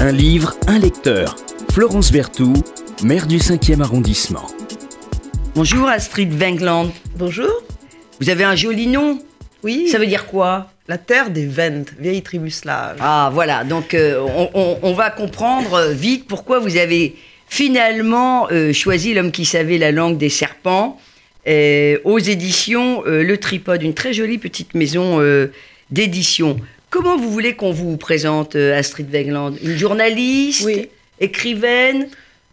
Un 0.00 0.12
livre, 0.12 0.54
un 0.66 0.78
lecteur. 0.78 1.36
Florence 1.72 2.10
Berthoud, 2.12 2.62
maire 3.02 3.26
du 3.26 3.38
5e 3.38 3.80
arrondissement. 3.82 4.46
Bonjour 5.54 5.88
Astrid 5.88 6.32
Wengland. 6.40 6.90
Bonjour. 7.16 7.50
Vous 8.20 8.30
avez 8.30 8.44
un 8.44 8.56
joli 8.56 8.86
nom. 8.86 9.18
Oui. 9.62 9.88
Ça 9.88 9.98
veut 9.98 10.06
dire 10.06 10.26
quoi? 10.26 10.68
La 10.88 10.98
terre 10.98 11.30
des 11.30 11.46
Wend, 11.46 11.84
vieille 11.98 12.22
tribu 12.22 12.50
slave. 12.50 12.96
Ah 13.00 13.30
voilà, 13.32 13.62
donc 13.64 13.94
euh, 13.94 14.20
on, 14.36 14.50
on- 14.54 14.78
on 14.82 14.92
va 14.94 15.10
comprendre 15.10 15.74
euh, 15.74 15.92
vite 15.92 16.26
pourquoi 16.26 16.58
vous 16.58 16.76
avez 16.76 17.14
finalement 17.46 18.48
euh, 18.50 18.72
choisi 18.72 19.12
L'homme 19.14 19.30
qui 19.32 19.44
savait 19.44 19.78
la 19.78 19.92
langue 19.92 20.16
des 20.16 20.30
serpents 20.30 20.98
euh, 21.46 21.98
aux 22.04 22.18
éditions 22.18 23.02
euh, 23.06 23.22
Le 23.22 23.36
Tripode, 23.36 23.82
une 23.82 23.94
très 23.94 24.12
jolie 24.12 24.38
petite 24.38 24.74
maison 24.74 25.20
euh, 25.20 25.52
d'édition. 25.90 26.56
Comment 26.90 27.16
vous 27.16 27.30
voulez 27.30 27.54
qu'on 27.54 27.70
vous 27.70 27.96
présente 27.96 28.56
euh, 28.56 28.76
Astrid 28.76 29.10
Wegland 29.12 29.54
Une 29.62 29.76
journaliste 29.76 30.64
Oui. 30.64 30.88
Écrivaine 31.20 32.08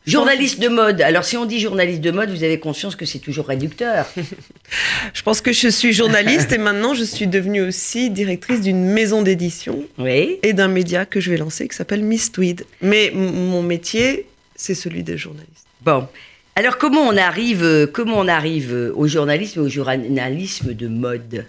Journaliste 0.05 0.61
de 0.61 0.70
mode. 0.70 1.02
Alors 1.02 1.25
si 1.25 1.35
on 1.35 1.45
dit 1.45 1.59
journaliste 1.59 1.99
de 1.99 2.11
mode, 2.11 2.30
vous 2.30 2.44
avez 2.45 2.59
conscience 2.59 2.95
que 2.95 3.05
c'est 3.05 3.20
toujours 3.20 3.47
réducteur. 3.47 4.09
Je 5.13 5.21
pense 5.21 5.41
que 5.41 5.52
je 5.52 5.67
suis 5.67 5.91
journaliste 5.91 6.53
et 6.53 6.58
maintenant 6.58 6.94
je 6.94 7.03
suis 7.03 7.27
devenue 7.27 7.61
aussi 7.61 8.09
directrice 8.09 8.61
d'une 8.61 8.85
maison 8.85 9.21
d'édition 9.21 9.84
Oui. 9.97 10.39
et 10.44 10.53
d'un 10.53 10.69
média 10.69 11.05
que 11.05 11.19
je 11.19 11.30
vais 11.30 11.35
lancer 11.35 11.67
qui 11.67 11.75
s'appelle 11.75 12.03
Miss 12.03 12.31
Tweed. 12.31 12.66
Mais 12.81 13.11
mon 13.13 13.61
métier, 13.61 14.27
c'est 14.55 14.75
celui 14.75 15.03
de 15.03 15.17
journaliste. 15.17 15.66
Bon. 15.81 16.08
Alors 16.55 16.77
comment 16.77 17.02
on 17.02 17.17
arrive, 17.17 17.63
euh, 17.63 17.85
comment 17.85 18.17
on 18.17 18.27
arrive 18.30 18.73
euh, 18.73 18.94
au 18.95 19.08
journalisme 19.08 19.59
et 19.59 19.63
au 19.63 19.69
journalisme 19.69 20.73
de 20.73 20.88
mode? 20.88 21.45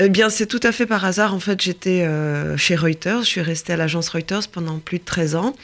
Eh 0.00 0.08
bien, 0.08 0.28
c'est 0.28 0.46
tout 0.46 0.60
à 0.64 0.72
fait 0.72 0.86
par 0.86 1.04
hasard. 1.04 1.34
En 1.34 1.38
fait, 1.38 1.60
j'étais 1.62 2.02
euh, 2.02 2.56
chez 2.56 2.74
Reuters. 2.74 3.20
Je 3.20 3.26
suis 3.26 3.40
restée 3.40 3.74
à 3.74 3.76
l'agence 3.76 4.08
Reuters 4.08 4.48
pendant 4.48 4.78
plus 4.80 4.98
de 4.98 5.04
13 5.04 5.36
ans. 5.36 5.54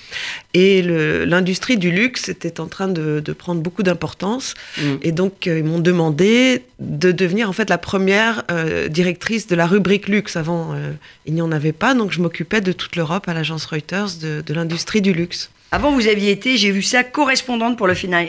Et 0.54 0.82
l'industrie 0.82 1.76
du 1.76 1.90
luxe 1.90 2.28
était 2.28 2.60
en 2.60 2.66
train 2.66 2.86
de, 2.86 3.18
de 3.18 3.32
prendre 3.32 3.60
beaucoup 3.60 3.82
d'importance. 3.82 4.54
Mm. 4.78 4.82
Et 5.02 5.10
donc, 5.10 5.46
euh, 5.48 5.58
ils 5.58 5.64
m'ont 5.64 5.80
demandé 5.80 6.62
de 6.78 7.10
devenir 7.10 7.48
en 7.48 7.52
fait 7.52 7.68
la 7.68 7.78
première 7.78 8.44
euh, 8.52 8.86
directrice 8.86 9.48
de 9.48 9.56
la 9.56 9.66
rubrique 9.66 10.06
luxe. 10.08 10.36
Avant, 10.36 10.74
euh, 10.74 10.92
il 11.26 11.34
n'y 11.34 11.42
en 11.42 11.50
avait 11.50 11.72
pas. 11.72 11.94
Donc, 11.94 12.12
je 12.12 12.20
m'occupais 12.20 12.60
de 12.60 12.70
toute 12.70 12.94
l'Europe 12.94 13.28
à 13.28 13.34
l'agence 13.34 13.64
Reuters 13.64 14.16
de, 14.22 14.42
de 14.46 14.54
l'industrie 14.54 15.00
du 15.00 15.12
luxe. 15.12 15.50
Avant, 15.72 15.90
vous 15.92 16.06
aviez 16.06 16.30
été, 16.30 16.56
j'ai 16.56 16.70
vu 16.70 16.82
ça, 16.82 17.02
correspondante 17.02 17.76
pour 17.76 17.88
le 17.88 17.94
Fina- 17.94 18.24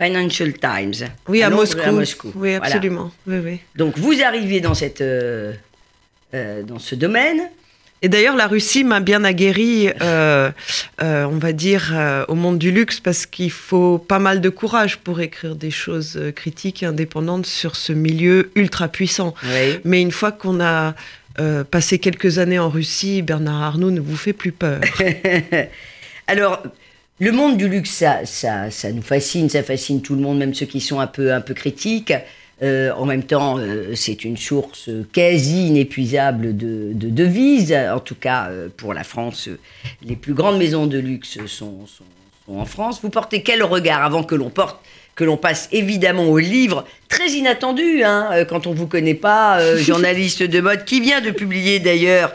Financial 0.00 0.52
Times. 0.52 1.08
Oui, 1.28 1.42
à, 1.42 1.50
Moscou. 1.50 1.80
et 1.80 1.84
à 1.84 1.92
Moscou. 1.92 2.28
Oui, 2.34 2.50
Voilà. 2.56 2.64
absolument. 2.64 3.12
Oui, 3.26 3.36
oui. 3.44 3.60
Donc 3.76 3.96
vous 3.98 4.22
arrivez 4.22 4.60
dans, 4.60 4.74
cette, 4.74 5.00
euh, 5.00 5.52
euh, 6.34 6.62
dans 6.62 6.78
ce 6.78 6.94
domaine. 6.94 7.48
Et 8.02 8.08
d'ailleurs, 8.08 8.36
la 8.36 8.48
Russie 8.48 8.84
m'a 8.84 9.00
bien 9.00 9.24
aguerri, 9.24 9.88
euh, 10.02 10.50
euh, 11.02 11.24
on 11.24 11.38
va 11.38 11.52
dire, 11.52 11.92
euh, 11.94 12.26
au 12.28 12.34
monde 12.34 12.58
du 12.58 12.70
luxe, 12.70 13.00
parce 13.00 13.24
qu'il 13.24 13.50
faut 13.50 13.96
pas 13.96 14.18
mal 14.18 14.42
de 14.42 14.50
courage 14.50 14.98
pour 14.98 15.20
écrire 15.20 15.54
des 15.56 15.70
choses 15.70 16.20
critiques 16.36 16.82
et 16.82 16.86
indépendantes 16.86 17.46
sur 17.46 17.76
ce 17.76 17.94
milieu 17.94 18.50
ultra 18.56 18.88
puissant. 18.88 19.34
Oui. 19.44 19.78
Mais 19.84 20.02
une 20.02 20.10
fois 20.12 20.32
qu'on 20.32 20.60
a 20.60 20.94
passé 21.70 21.98
quelques 21.98 22.38
années 22.38 22.58
en 22.58 22.68
Russie, 22.68 23.22
Bernard 23.22 23.62
Arnault 23.62 23.90
ne 23.90 24.00
vous 24.00 24.16
fait 24.16 24.34
plus 24.34 24.52
peur. 24.52 24.80
Alors, 26.26 26.62
le 27.20 27.30
monde 27.30 27.56
du 27.56 27.68
luxe, 27.68 27.90
ça, 27.90 28.26
ça, 28.26 28.70
ça 28.70 28.90
nous 28.90 29.02
fascine, 29.02 29.48
ça 29.48 29.62
fascine 29.62 30.02
tout 30.02 30.16
le 30.16 30.20
monde, 30.20 30.38
même 30.38 30.54
ceux 30.54 30.66
qui 30.66 30.80
sont 30.80 30.98
un 30.98 31.06
peu, 31.06 31.32
un 31.32 31.40
peu 31.40 31.54
critiques. 31.54 32.12
Euh, 32.62 32.92
en 32.92 33.04
même 33.04 33.24
temps, 33.24 33.56
euh, 33.58 33.94
c'est 33.94 34.24
une 34.24 34.36
source 34.36 34.88
quasi 35.12 35.68
inépuisable 35.68 36.56
de, 36.56 36.90
de 36.92 37.10
devises. 37.10 37.72
En 37.72 38.00
tout 38.00 38.14
cas, 38.14 38.48
euh, 38.48 38.68
pour 38.76 38.94
la 38.94 39.04
France, 39.04 39.48
les 40.04 40.16
plus 40.16 40.34
grandes 40.34 40.58
maisons 40.58 40.86
de 40.86 40.98
luxe 40.98 41.38
sont, 41.46 41.86
sont, 41.86 42.04
sont 42.46 42.56
en 42.56 42.64
France. 42.64 43.00
Vous 43.02 43.10
portez 43.10 43.42
quel 43.42 43.62
regard 43.62 44.02
avant 44.02 44.24
que 44.24 44.34
l'on 44.34 44.50
porte 44.50 44.80
que 45.14 45.22
l'on 45.22 45.36
passe 45.36 45.68
évidemment 45.70 46.24
au 46.24 46.38
livre, 46.38 46.84
très 47.06 47.30
inattendu 47.30 48.02
hein, 48.02 48.44
quand 48.48 48.66
on 48.66 48.72
ne 48.72 48.76
vous 48.76 48.88
connaît 48.88 49.14
pas, 49.14 49.76
journaliste 49.76 50.42
de 50.42 50.60
mode, 50.60 50.84
qui 50.84 51.00
vient 51.00 51.20
de 51.20 51.30
publier 51.30 51.78
d'ailleurs 51.78 52.32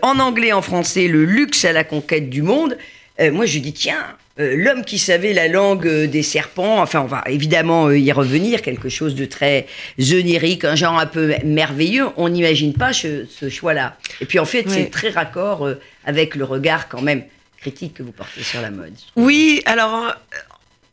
en 0.00 0.18
anglais 0.18 0.48
et 0.48 0.52
en 0.54 0.62
français 0.62 1.08
Le 1.08 1.26
luxe 1.26 1.66
à 1.66 1.72
la 1.72 1.84
conquête 1.84 2.30
du 2.30 2.40
monde. 2.40 2.78
Euh, 3.20 3.32
moi, 3.32 3.46
je 3.46 3.58
dis, 3.58 3.72
tiens, 3.72 4.04
euh, 4.38 4.54
l'homme 4.56 4.84
qui 4.84 4.98
savait 4.98 5.32
la 5.32 5.48
langue 5.48 5.86
euh, 5.86 6.06
des 6.06 6.22
serpents, 6.22 6.80
enfin, 6.80 7.00
on 7.00 7.06
va 7.06 7.22
évidemment 7.26 7.90
y 7.90 8.12
revenir, 8.12 8.60
quelque 8.62 8.88
chose 8.88 9.14
de 9.14 9.24
très 9.24 9.66
onirique, 9.98 10.64
un 10.64 10.74
genre 10.74 10.98
un 10.98 11.06
peu 11.06 11.34
merveilleux, 11.44 12.06
on 12.16 12.28
n'imagine 12.28 12.74
pas 12.74 12.92
ce, 12.92 13.24
ce 13.26 13.48
choix-là. 13.48 13.96
Et 14.20 14.26
puis, 14.26 14.38
en 14.38 14.44
fait, 14.44 14.64
Oui. 14.66 14.72
c'est 14.74 14.90
très 14.90 15.10
raccord 15.10 15.68
avec 16.04 16.34
le 16.34 16.44
regard 16.44 16.88
quand 16.88 17.00
même 17.02 17.24
critique 17.58 17.94
que 17.94 18.02
vous 18.02 18.12
portez 18.12 18.42
sur 18.42 18.60
la 18.60 18.70
mode. 18.70 18.92
Oui, 19.16 19.62
alors 19.66 20.14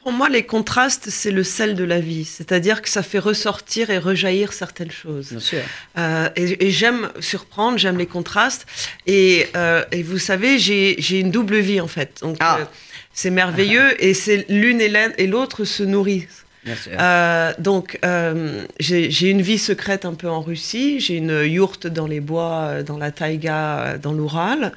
pour 0.03 0.11
moi, 0.11 0.29
les 0.29 0.43
contrastes, 0.43 1.09
c'est 1.09 1.31
le 1.31 1.43
sel 1.43 1.75
de 1.75 1.83
la 1.83 1.99
vie. 1.99 2.25
C'est-à-dire 2.25 2.81
que 2.81 2.89
ça 2.89 3.03
fait 3.03 3.19
ressortir 3.19 3.89
et 3.89 3.97
rejaillir 3.97 4.51
certaines 4.53 4.91
choses. 4.91 5.29
Bien 5.29 5.39
sûr. 5.39 5.59
Euh, 5.97 6.29
et 6.35 6.65
et 6.67 6.71
j'aime 6.71 7.09
surprendre, 7.19 7.77
j'aime 7.77 7.97
les 7.97 8.05
contrastes. 8.05 8.65
Et, 9.07 9.47
euh, 9.55 9.83
et 9.91 10.03
vous 10.03 10.19
savez, 10.19 10.59
j'ai 10.59 11.19
une 11.19 11.31
double 11.31 11.57
vie 11.57 11.81
en 11.81 11.87
fait. 11.87 12.19
Donc 12.21 12.37
Ah. 12.41 12.57
euh, 12.59 12.65
c'est 13.13 13.29
merveilleux 13.29 13.89
et 14.03 14.13
c'est 14.13 14.45
l'une 14.49 14.81
et 14.81 15.27
l'autre 15.27 15.63
se 15.65 15.83
nourrissent. 15.83 16.43
Euh, 16.87 17.51
donc 17.59 17.99
euh, 18.05 18.63
j'ai 18.79 19.11
j'ai 19.11 19.29
une 19.29 19.41
vie 19.41 19.57
secrète 19.57 20.05
un 20.05 20.13
peu 20.13 20.29
en 20.29 20.41
Russie. 20.41 20.99
J'ai 20.99 21.15
une 21.17 21.43
yourte 21.43 21.87
dans 21.87 22.07
les 22.07 22.21
bois, 22.21 22.67
euh, 22.69 22.83
dans 22.83 22.97
la 22.97 23.11
taïga, 23.11 23.79
euh, 23.79 23.97
dans 23.97 24.13
l'Oural. 24.13 24.71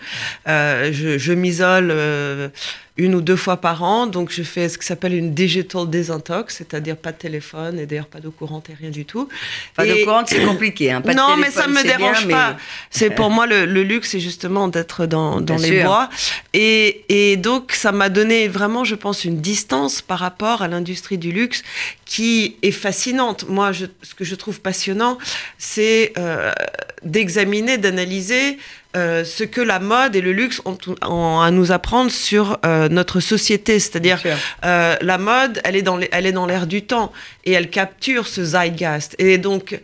Euh, 0.48 0.90
je 0.92 1.16
je 1.18 1.32
m'isole. 1.32 1.92
Une 2.98 3.14
ou 3.14 3.20
deux 3.20 3.36
fois 3.36 3.58
par 3.58 3.82
an, 3.82 4.06
donc 4.06 4.30
je 4.32 4.42
fais 4.42 4.68
ce 4.70 4.78
qui 4.78 4.86
s'appelle 4.86 5.12
une 5.14 5.34
digital 5.34 5.88
désintox, 5.90 6.56
c'est-à-dire 6.56 6.96
pas 6.96 7.12
de 7.12 7.18
téléphone 7.18 7.78
et 7.78 7.84
d'ailleurs 7.86 8.06
pas 8.06 8.20
d'eau 8.20 8.30
courante 8.30 8.70
et 8.70 8.74
rien 8.74 8.88
du 8.90 9.04
tout. 9.04 9.28
Pas 9.74 9.84
de 9.84 9.92
Et- 9.92 10.04
courante, 10.04 10.28
c'est 10.30 10.44
compliqué. 10.44 10.90
Hein. 10.92 11.02
Pas 11.02 11.12
de 11.12 11.18
non, 11.18 11.36
mais 11.36 11.50
téléphone, 11.50 11.62
ça 11.62 11.68
me 11.68 11.82
bien, 11.82 11.96
dérange 11.98 12.24
mais- 12.26 12.32
pas. 12.32 12.56
C'est 12.90 13.10
pour 13.10 13.30
moi 13.30 13.46
le, 13.46 13.66
le 13.66 13.82
luxe, 13.82 14.10
c'est 14.12 14.20
justement 14.20 14.68
d'être 14.68 15.04
dans, 15.06 15.40
dans 15.42 15.56
les 15.56 15.68
sûr. 15.80 15.84
bois. 15.84 16.08
Et, 16.54 17.04
et 17.08 17.36
donc, 17.36 17.72
ça 17.72 17.92
m'a 17.92 18.08
donné 18.08 18.48
vraiment, 18.48 18.84
je 18.84 18.94
pense, 18.94 19.24
une 19.24 19.40
distance 19.40 20.00
par 20.00 20.18
rapport 20.18 20.62
à 20.62 20.68
l'industrie 20.68 21.18
du 21.18 21.32
luxe 21.32 21.62
qui 22.06 22.56
est 22.62 22.70
fascinante. 22.70 23.46
Moi, 23.48 23.72
je- 23.72 23.86
ce 24.02 24.14
que 24.14 24.24
je 24.24 24.34
trouve 24.34 24.60
passionnant, 24.60 25.18
c'est 25.58 26.12
euh, 26.16 26.50
d'examiner, 27.06 27.78
d'analyser 27.78 28.58
euh, 28.96 29.24
ce 29.24 29.44
que 29.44 29.60
la 29.60 29.78
mode 29.78 30.16
et 30.16 30.20
le 30.20 30.32
luxe 30.32 30.60
ont, 30.64 30.76
ont 31.06 31.40
à 31.40 31.50
nous 31.50 31.70
apprendre 31.72 32.10
sur 32.10 32.58
euh, 32.64 32.88
notre 32.88 33.20
société. 33.20 33.78
C'est-à-dire, 33.78 34.20
euh, 34.64 34.96
la 35.00 35.18
mode, 35.18 35.60
elle 35.64 35.76
est 35.76 35.82
dans 35.82 35.96
les- 35.96 36.08
elle 36.12 36.26
est 36.26 36.32
dans 36.32 36.46
l'air 36.46 36.66
du 36.66 36.82
temps 36.82 37.12
et 37.44 37.52
elle 37.52 37.68
capture 37.70 38.26
ce 38.26 38.42
zeitgeist. 38.44 39.14
Et 39.18 39.38
donc, 39.38 39.78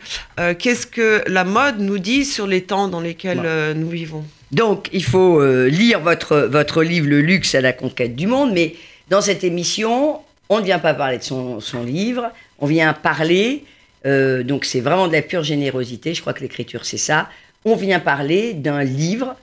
qu'est-ce 0.59 0.87
que 0.87 1.23
la 1.27 1.43
mode 1.43 1.79
nous 1.79 1.99
dit 1.99 2.25
sur 2.25 2.47
les 2.47 2.61
temps 2.61 2.87
dans 2.87 3.01
lesquels 3.01 3.39
Ouais. 3.39 3.45
euh, 3.45 3.73
nous 3.73 3.89
vivons? 3.89 4.23
Donc, 4.51 4.89
il 4.93 5.03
faut 5.03 5.43
lire 5.67 5.99
votre, 5.99 6.37
votre 6.51 6.83
livre 6.83 7.07
Le 7.07 7.21
luxe 7.21 7.55
à 7.55 7.61
la 7.61 7.73
conquête 7.73 8.15
du 8.15 8.27
monde, 8.27 8.51
mais 8.53 8.75
dans 9.09 9.21
cette 9.21 9.43
émission, 9.43 10.19
on 10.49 10.59
ne 10.59 10.63
vient 10.65 10.79
pas 10.79 10.93
parler 10.93 11.17
de 11.17 11.23
son, 11.23 11.59
son 11.59 11.83
livre, 11.83 12.31
on 12.59 12.67
vient 12.67 12.93
parler, 12.93 13.63
euh, 14.05 14.43
donc 14.43 14.65
c'est 14.65 14.81
vraiment 14.81 15.07
de 15.07 15.13
la 15.13 15.21
pure 15.21 15.43
générosité, 15.43 16.13
je 16.13 16.21
crois 16.21 16.33
que 16.33 16.41
l'écriture 16.41 16.85
c'est 16.85 16.97
ça, 16.97 17.29
on 17.65 17.75
vient 17.75 17.99
parler 17.99 18.53
d'un 18.53 18.83
livre 18.83 19.35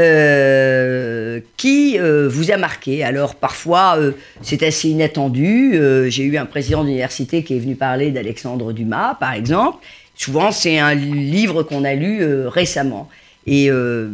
euh, 0.00 1.40
qui 1.56 1.98
euh, 1.98 2.28
vous 2.28 2.50
a 2.50 2.56
marqué. 2.56 3.04
Alors 3.04 3.34
parfois, 3.34 3.98
c'est 4.42 4.62
assez 4.62 4.88
inattendu. 4.88 5.78
J'ai 6.08 6.24
eu 6.24 6.36
un 6.36 6.46
président 6.46 6.82
d'université 6.82 7.44
qui 7.44 7.56
est 7.56 7.60
venu 7.60 7.76
parler 7.76 8.10
d'Alexandre 8.10 8.72
Dumas, 8.72 9.14
par 9.14 9.34
exemple. 9.34 9.84
Souvent, 10.16 10.50
c'est 10.50 10.78
un 10.78 10.94
livre 10.94 11.62
qu'on 11.62 11.84
a 11.84 11.94
lu 11.94 12.24
récemment. 12.46 13.08
Et 13.46 13.70
euh, 13.70 14.08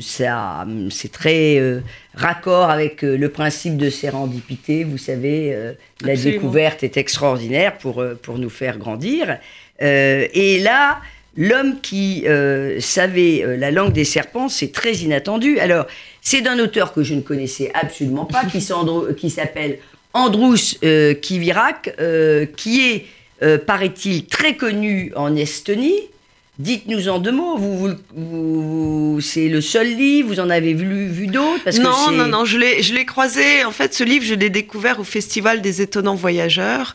ça, 0.00 0.66
c'est 0.90 1.12
très 1.12 1.58
euh, 1.58 1.80
raccord 2.14 2.68
avec 2.68 3.04
euh, 3.04 3.16
le 3.16 3.28
principe 3.28 3.76
de 3.76 3.90
sérendipité. 3.90 4.82
Vous 4.82 4.98
savez, 4.98 5.56
la 6.02 6.16
découverte 6.16 6.82
est 6.82 6.96
extraordinaire 6.96 7.78
pour, 7.78 8.04
pour 8.22 8.38
nous 8.38 8.50
faire 8.50 8.78
grandir. 8.78 9.38
Et 9.80 10.60
là, 10.60 11.00
l'homme 11.36 11.80
qui 11.80 12.24
savait 12.80 13.56
la 13.56 13.70
langue 13.70 13.92
des 13.92 14.04
serpents, 14.04 14.48
c'est 14.48 14.72
très 14.72 14.94
inattendu. 14.94 15.58
Alors, 15.58 15.86
c'est 16.20 16.40
d'un 16.40 16.58
auteur 16.58 16.92
que 16.92 17.02
je 17.02 17.14
ne 17.14 17.20
connaissais 17.20 17.70
absolument 17.74 18.24
pas, 18.24 18.44
qui 18.44 19.30
s'appelle 19.30 19.78
Andrus 20.12 20.78
Kivirak, 21.20 21.96
qui 22.56 23.06
est, 23.40 23.58
paraît-il, 23.58 24.26
très 24.26 24.56
connu 24.56 25.12
en 25.16 25.34
Estonie. 25.34 26.08
Dites-nous 26.58 27.08
en 27.08 27.18
deux 27.18 27.32
mots, 27.32 27.56
vous, 27.56 27.78
vous- 27.78 27.96
vous- 28.14 29.20
c'est 29.22 29.48
le 29.48 29.62
seul 29.62 29.86
livre, 29.96 30.28
vous 30.28 30.38
en 30.38 30.50
avez 30.50 30.74
vu, 30.74 31.06
vu 31.08 31.26
d'autres 31.26 31.64
Parce 31.64 31.78
non, 31.78 32.10
non, 32.12 32.26
non, 32.26 32.44
je 32.44 32.58
l'ai, 32.58 32.82
je 32.82 32.92
l'ai 32.94 33.06
croisé. 33.06 33.64
En 33.64 33.70
fait, 33.72 33.94
ce 33.94 34.04
livre, 34.04 34.24
je 34.26 34.34
l'ai 34.34 34.50
découvert 34.50 35.00
au 35.00 35.04
Festival 35.04 35.62
des 35.62 35.80
étonnants 35.80 36.14
voyageurs. 36.14 36.94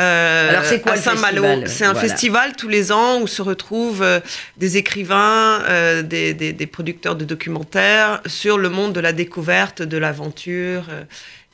Euh, 0.00 0.50
Alors 0.50 0.64
c'est 0.64 0.80
quoi 0.80 0.92
à 0.92 0.96
le 0.96 1.02
Saint-Malo. 1.02 1.42
festival? 1.42 1.68
C'est 1.70 1.84
un 1.84 1.92
Voilà. 1.92 2.08
festival 2.08 2.56
tous 2.56 2.68
les 2.68 2.90
ans 2.90 3.20
où 3.22 3.28
se 3.28 3.42
retrouvent 3.42 4.02
euh, 4.02 4.18
des 4.56 4.76
écrivains, 4.76 5.62
euh, 5.68 6.02
des, 6.02 6.34
des- 6.34 6.52
des 6.52 6.66
producteurs 6.66 7.14
de 7.14 7.24
documentaires 7.24 8.20
sur 8.26 8.58
le 8.58 8.68
monde 8.70 8.92
de 8.92 9.00
la 9.00 9.12
découverte, 9.12 9.82
de 9.82 9.96
l'aventure. 9.98 10.82
euh. 10.90 11.04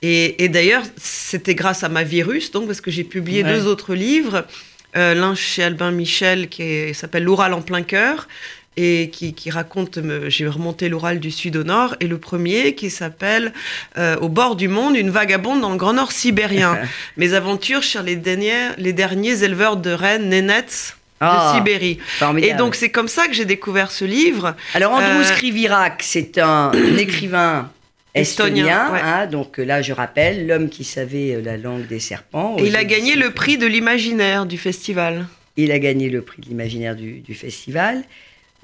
Et, 0.04 0.42
et 0.42 0.48
d'ailleurs, 0.48 0.82
c'était 0.96 1.54
grâce 1.54 1.84
à 1.84 1.88
ma 1.88 2.02
virus, 2.02 2.50
donc 2.50 2.66
parce 2.66 2.80
que 2.80 2.90
j'ai 2.90 3.04
publié 3.04 3.44
Ouais. 3.44 3.52
deux 3.54 3.66
autres 3.68 3.94
livres, 3.94 4.44
l'un 4.94 5.34
chez 5.34 5.62
Albin 5.62 5.90
Michel 5.90 6.48
qui 6.48 6.92
s'appelle 6.94 7.24
L'Oural 7.24 7.54
en 7.54 7.62
plein 7.62 7.82
cœur 7.82 8.28
et 8.76 9.10
qui, 9.12 9.34
qui 9.34 9.50
raconte, 9.50 9.98
j'ai 10.28 10.46
remonté 10.46 10.88
l'Oural 10.88 11.20
du 11.20 11.30
sud 11.30 11.56
au 11.56 11.64
nord, 11.64 11.94
et 12.00 12.06
le 12.06 12.18
premier 12.18 12.74
qui 12.74 12.90
s'appelle 12.90 13.52
euh, 13.98 14.16
Au 14.16 14.28
bord 14.28 14.56
du 14.56 14.68
monde, 14.68 14.96
une 14.96 15.10
vagabonde 15.10 15.60
dans 15.60 15.70
le 15.70 15.76
grand 15.76 15.92
nord 15.92 16.12
sibérien. 16.12 16.78
Mes 17.16 17.34
aventures 17.34 17.82
chez 17.82 18.02
les 18.02 18.16
derniers, 18.16 18.70
les 18.78 18.92
derniers 18.92 19.44
éleveurs 19.44 19.76
de 19.76 19.90
rennes 19.90 20.28
nénettes 20.28 20.96
Ah, 21.20 21.52
de 21.52 21.58
Sibérie. 21.58 21.98
Formidable. 22.18 22.52
Et 22.52 22.56
donc 22.56 22.74
c'est 22.74 22.90
comme 22.90 23.08
ça 23.08 23.26
que 23.26 23.34
j'ai 23.34 23.44
découvert 23.44 23.90
ce 23.90 24.04
livre. 24.04 24.54
Alors 24.74 24.92
Andrew 24.92 25.20
Euh, 25.20 25.88
c'est 26.00 26.38
un 26.38 26.72
écrivain 26.96 27.70
estonien. 28.14 28.66
Estonien, 28.66 28.92
ouais. 28.92 29.00
hein, 29.02 29.26
donc 29.26 29.58
euh, 29.58 29.64
là, 29.64 29.82
je 29.82 29.92
rappelle, 29.92 30.46
l'homme 30.46 30.68
qui 30.68 30.84
savait 30.84 31.34
euh, 31.34 31.42
la 31.42 31.56
langue 31.56 31.86
des 31.86 32.00
serpents. 32.00 32.56
Et 32.58 32.66
il 32.66 32.76
a 32.76 32.84
gagné 32.84 33.14
le 33.16 33.30
prix 33.30 33.58
de 33.58 33.66
l'imaginaire 33.66 34.46
du 34.46 34.58
festival. 34.58 35.26
Il 35.56 35.72
a 35.72 35.78
gagné 35.78 36.08
le 36.10 36.22
prix 36.22 36.40
de 36.42 36.46
l'imaginaire 36.48 36.96
du, 36.96 37.20
du 37.20 37.34
festival. 37.34 38.02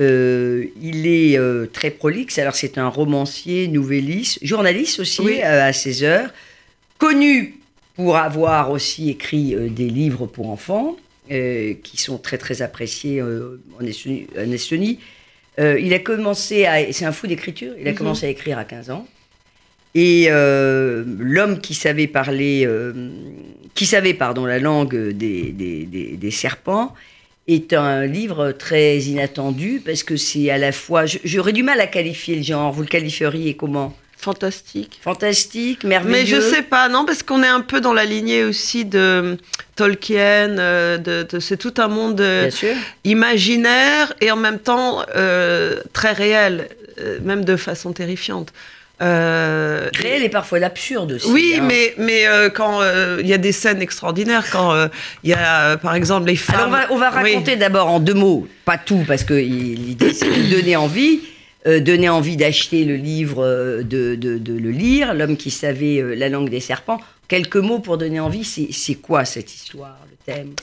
Euh, 0.00 0.64
il 0.80 1.06
est 1.06 1.36
euh, 1.38 1.66
très 1.66 1.90
prolixe. 1.90 2.38
Alors, 2.38 2.54
c'est 2.54 2.78
un 2.78 2.88
romancier, 2.88 3.66
nouvelliste, 3.68 4.38
journaliste 4.42 5.00
aussi 5.00 5.20
Oui. 5.22 5.40
euh, 5.44 5.66
à 5.68 5.72
ses 5.72 6.02
heures, 6.04 6.30
connu 6.98 7.56
pour 7.96 8.16
avoir 8.16 8.70
aussi 8.70 9.10
écrit 9.10 9.56
des 9.70 9.88
livres 9.88 10.26
pour 10.26 10.50
enfants 10.50 10.96
qui 11.28 11.96
sont 11.96 12.16
très 12.16 12.38
très 12.38 12.62
appréciés 12.62 13.20
en 13.20 13.84
Estonie. 13.84 14.26
en 14.38 14.50
Estonie. 14.52 14.98
Il 15.58 15.92
a 15.92 15.98
commencé 15.98 16.64
à. 16.64 16.90
C'est 16.92 17.04
un 17.04 17.12
fou 17.12 17.26
d'écriture. 17.26 17.74
Il 17.78 17.86
a 17.88 17.90
Mhm. 17.90 17.98
commencé 17.98 18.26
à 18.26 18.28
écrire 18.30 18.56
à 18.56 18.64
15 18.64 18.90
ans. 18.90 19.04
Et 19.94 20.26
euh, 20.31 21.02
l'homme 21.19 21.61
qui 21.61 21.75
savait 21.75 22.06
parler, 22.06 22.64
euh, 22.67 22.93
qui 23.75 23.87
savait 23.87 24.14
pardon 24.14 24.44
la 24.46 24.58
langue 24.58 25.11
des, 25.11 25.50
des, 25.52 25.85
des- 25.85 26.17
des 26.17 26.31
serpents, 26.31 26.94
est 27.49 27.73
un 27.73 28.05
livre 28.05 28.52
très 28.52 28.99
inattendu 28.99 29.81
parce 29.85 30.02
que 30.02 30.17
c'est 30.17 30.50
à 30.50 30.58
la 30.58 30.70
fois. 30.73 31.05
J'aurais 31.25 31.52
du 31.55 31.62
mal 31.62 31.81
à 31.81 31.87
qualifier 31.87 32.37
le 32.37 32.43
genre. 32.43 32.73
Vous 32.73 32.82
le 32.82 32.88
qualifieriez 32.88 33.55
comment? 33.55 33.96
Fantastique. 34.19 34.99
Fantastique, 35.02 35.85
merveilleux. 35.85 36.12
Mais 36.12 36.26
je 36.26 36.40
sais 36.40 36.62
pas, 36.62 36.88
non, 36.88 37.05
parce 37.06 37.23
qu'on 37.23 37.43
est 37.44 37.46
un 37.49 37.61
peu 37.61 37.81
dans 37.81 37.93
la 37.94 38.05
lignée 38.05 38.43
aussi 38.44 38.85
de 38.85 39.38
Tolkien, 39.76 40.58
euh, 40.58 40.99
de, 40.99 41.23
de- 41.31 41.38
c'est 41.40 41.56
tout 41.56 41.75
un 41.79 41.87
monde 41.88 42.20
imaginaire 43.05 44.12
et 44.20 44.31
en 44.31 44.37
même 44.37 44.58
temps 44.58 45.02
euh, 45.17 45.81
très 45.93 46.12
réel, 46.12 46.69
même 47.23 47.44
de 47.44 47.56
façon 47.56 47.93
terrifiante. 47.93 48.52
Euh, 49.00 49.88
Réel 49.94 50.22
et 50.24 50.28
parfois 50.28 50.58
l'absurde 50.58 51.12
aussi. 51.12 51.28
Oui, 51.30 51.54
hein. 51.58 51.64
mais, 51.66 51.94
mais 51.98 52.26
euh, 52.26 52.50
quand 52.50 52.80
euh, 52.82 53.18
il 53.20 53.28
y 53.28 53.32
a 53.32 53.38
des 53.38 53.52
scènes 53.52 53.80
extraordinaires, 53.80 54.44
quand 54.50 54.74
il 55.22 55.30
y 55.30 55.34
a 55.34 55.76
par 55.76 55.94
exemple 55.94 56.26
les 56.28 56.36
femmes. 56.36 56.72
Alors 56.74 56.86
on 56.90 56.96
va, 56.96 57.08
on 57.10 57.12
va 57.14 57.22
Oui. 57.22 57.30
raconter 57.32 57.56
d'abord 57.56 57.88
en 57.88 58.00
deux 58.00 58.14
mots, 58.14 58.48
pas 58.64 58.76
tout, 58.78 59.04
parce 59.06 59.22
que 59.24 59.34
l'idée 59.34 60.12
c'est 60.12 60.28
de 60.28 60.50
donner 60.50 60.74
envie, 60.76 61.20
donner 61.64 62.08
envie 62.08 62.36
d'acheter 62.36 62.84
le 62.84 62.96
livre, 62.96 63.44
de, 63.82 64.14
de- 64.16 64.38
de 64.38 64.52
le 64.58 64.70
lire, 64.70 65.14
l'homme 65.14 65.36
qui 65.36 65.50
savait 65.50 66.02
la 66.16 66.28
langue 66.28 66.50
des 66.50 66.60
serpents. 66.60 67.00
Quelques 67.28 67.56
mots 67.56 67.78
pour 67.78 67.98
donner 67.98 68.20
envie, 68.20 68.44
c'est 68.44 68.68
c'est 68.72 68.94
quoi 68.94 69.24
cette 69.24 69.54
histoire, 69.54 69.98
le 70.10 70.32
thème? 70.32 70.54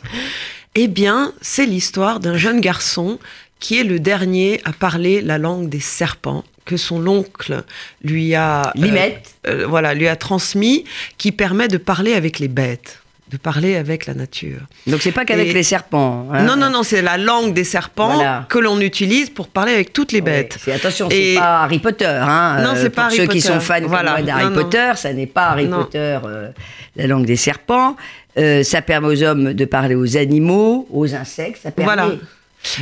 Eh 0.75 0.87
bien, 0.87 1.31
c'est 1.41 1.65
l'histoire 1.65 2.19
d'un 2.19 2.35
jeune 2.37 2.59
garçon 2.59 3.17
qui 3.59 3.79
est 3.79 3.83
le 3.83 3.99
dernier 3.99 4.59
à 4.65 4.73
parler 4.73 5.21
la 5.21 5.37
langue 5.37 5.69
des 5.69 5.79
serpents 5.79 6.43
que 6.65 6.77
son 6.77 7.05
oncle 7.07 7.63
lui 8.03 8.33
a 8.35 8.67
euh, 8.67 8.71
Limette, 8.75 9.35
euh, 9.47 9.65
voilà 9.67 9.93
lui 9.93 10.07
a 10.07 10.15
transmis, 10.15 10.83
qui 11.17 11.31
permet 11.31 11.67
de 11.67 11.77
parler 11.77 12.13
avec 12.13 12.39
les 12.39 12.47
bêtes, 12.47 13.01
de 13.31 13.37
parler 13.37 13.75
avec 13.75 14.05
la 14.07 14.13
nature. 14.13 14.59
donc 14.87 15.01
c'est 15.01 15.11
pas 15.11 15.25
qu'avec 15.25 15.53
les 15.53 15.63
serpents. 15.63 16.27
hein. 16.31 16.43
non 16.43 16.55
non 16.55 16.69
non, 16.69 16.83
c'est 16.83 17.01
la 17.01 17.17
langue 17.17 17.53
des 17.53 17.63
serpents 17.63 18.13
Voilà. 18.15 18.45
que 18.49 18.59
l'on 18.59 18.79
utilise 18.81 19.29
pour 19.29 19.47
parler 19.47 19.73
avec 19.73 19.93
toutes 19.93 20.11
les 20.11 20.21
bêtes. 20.21 20.57
c'est- 20.59 20.71
attention, 20.71 21.07
c'est 21.09 21.21
Et- 21.33 21.35
pas 21.35 21.63
Harry 21.63 21.79
Potter. 21.79 22.05
Hein, 22.05 22.61
Non, 22.63 22.71
euh, 22.71 22.81
c'est 22.81 22.89
pas 22.89 23.03
pour 23.03 23.11
Harry 23.13 23.17
ceux 23.17 23.27
qui 23.27 23.41
sont 23.41 23.59
fans 23.59 23.79
Voilà. 23.85 24.21
d'Harry. 24.21 24.53
Potter, 24.53 24.91
ça 24.95 25.13
n'est 25.13 25.25
pas 25.27 25.49
Harry 25.49 25.67
Non. 25.67 25.77
Potter, 25.83 26.19
euh, 26.25 26.49
la 26.95 27.07
langue 27.07 27.25
des 27.25 27.35
serpents. 27.35 27.95
Euh, 28.37 28.63
ça 28.63 28.81
permet 28.81 29.07
aux 29.07 29.23
hommes 29.23 29.53
de 29.53 29.65
parler 29.65 29.95
aux 29.95 30.17
animaux, 30.17 30.87
aux 30.91 31.15
insectes. 31.15 31.59
Ça 31.63 31.71
permet 31.71 31.93
Voilà. 31.93 32.15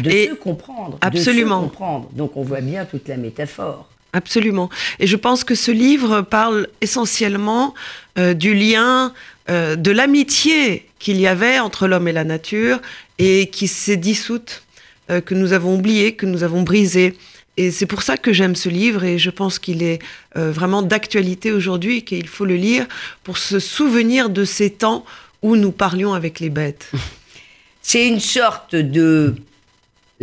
De 0.01 0.09
Et- 0.09 0.30
se 0.30 0.33
comprendre. 0.35 0.97
Absolument. 1.01 1.59
De 1.62 1.65
se 1.65 1.69
comprendre. 1.69 2.09
Donc 2.13 2.38
on 2.38 2.44
voit 2.44 2.62
bien 2.62 2.85
toute 2.85 3.07
la 3.07 3.18
métaphore. 3.18 3.89
Absolument. 4.13 4.69
Et 5.00 5.07
je 5.07 5.15
pense 5.15 5.44
que 5.44 5.56
ce 5.56 5.71
livre 5.71 6.21
parle 6.21 6.68
essentiellement 6.81 7.74
euh, 8.19 8.35
du 8.35 8.53
lien, 8.53 9.12
euh, 9.50 9.75
de 9.75 9.89
l'amitié 9.89 10.88
qu'il 11.00 11.19
y 11.19 11.25
avait 11.25 11.57
entre 11.59 11.88
l'homme 11.88 12.07
et 12.07 12.12
la 12.12 12.24
nature 12.24 12.80
et 13.18 13.47
qui 13.47 13.68
s'est 13.68 13.97
dissoute, 13.97 14.63
euh, 15.09 15.19
que 15.19 15.33
nous 15.33 15.51
avons 15.51 15.75
oublié, 15.75 16.13
que 16.15 16.27
nous 16.27 16.44
avons 16.44 16.62
brisé. 16.62 17.18
Et 17.57 17.71
c'est 17.71 17.88
pour 17.88 18.03
ça 18.03 18.15
que 18.18 18.33
j'aime 18.33 18.56
ce 18.56 18.69
livre 18.69 19.03
et 19.03 19.18
je 19.18 19.30
pense 19.30 19.59
qu'il 19.59 19.83
est 19.83 20.00
vraiment 20.35 20.81
d'actualité 20.81 21.51
aujourd'hui 21.51 21.97
et 21.97 22.01
qu'il 22.01 22.27
faut 22.27 22.45
le 22.45 22.56
lire 22.56 22.88
pour 23.24 23.38
se 23.38 23.59
souvenir 23.59 24.31
de 24.31 24.44
ces 24.44 24.71
temps 24.71 25.06
où 25.44 25.56
nous 25.56 25.71
parlions 25.71 26.13
avec 26.15 26.39
les 26.39 26.50
bêtes. 26.50 26.89
C'est 27.83 28.07
une 28.07 28.19
sorte 28.19 28.75
de 28.75 29.35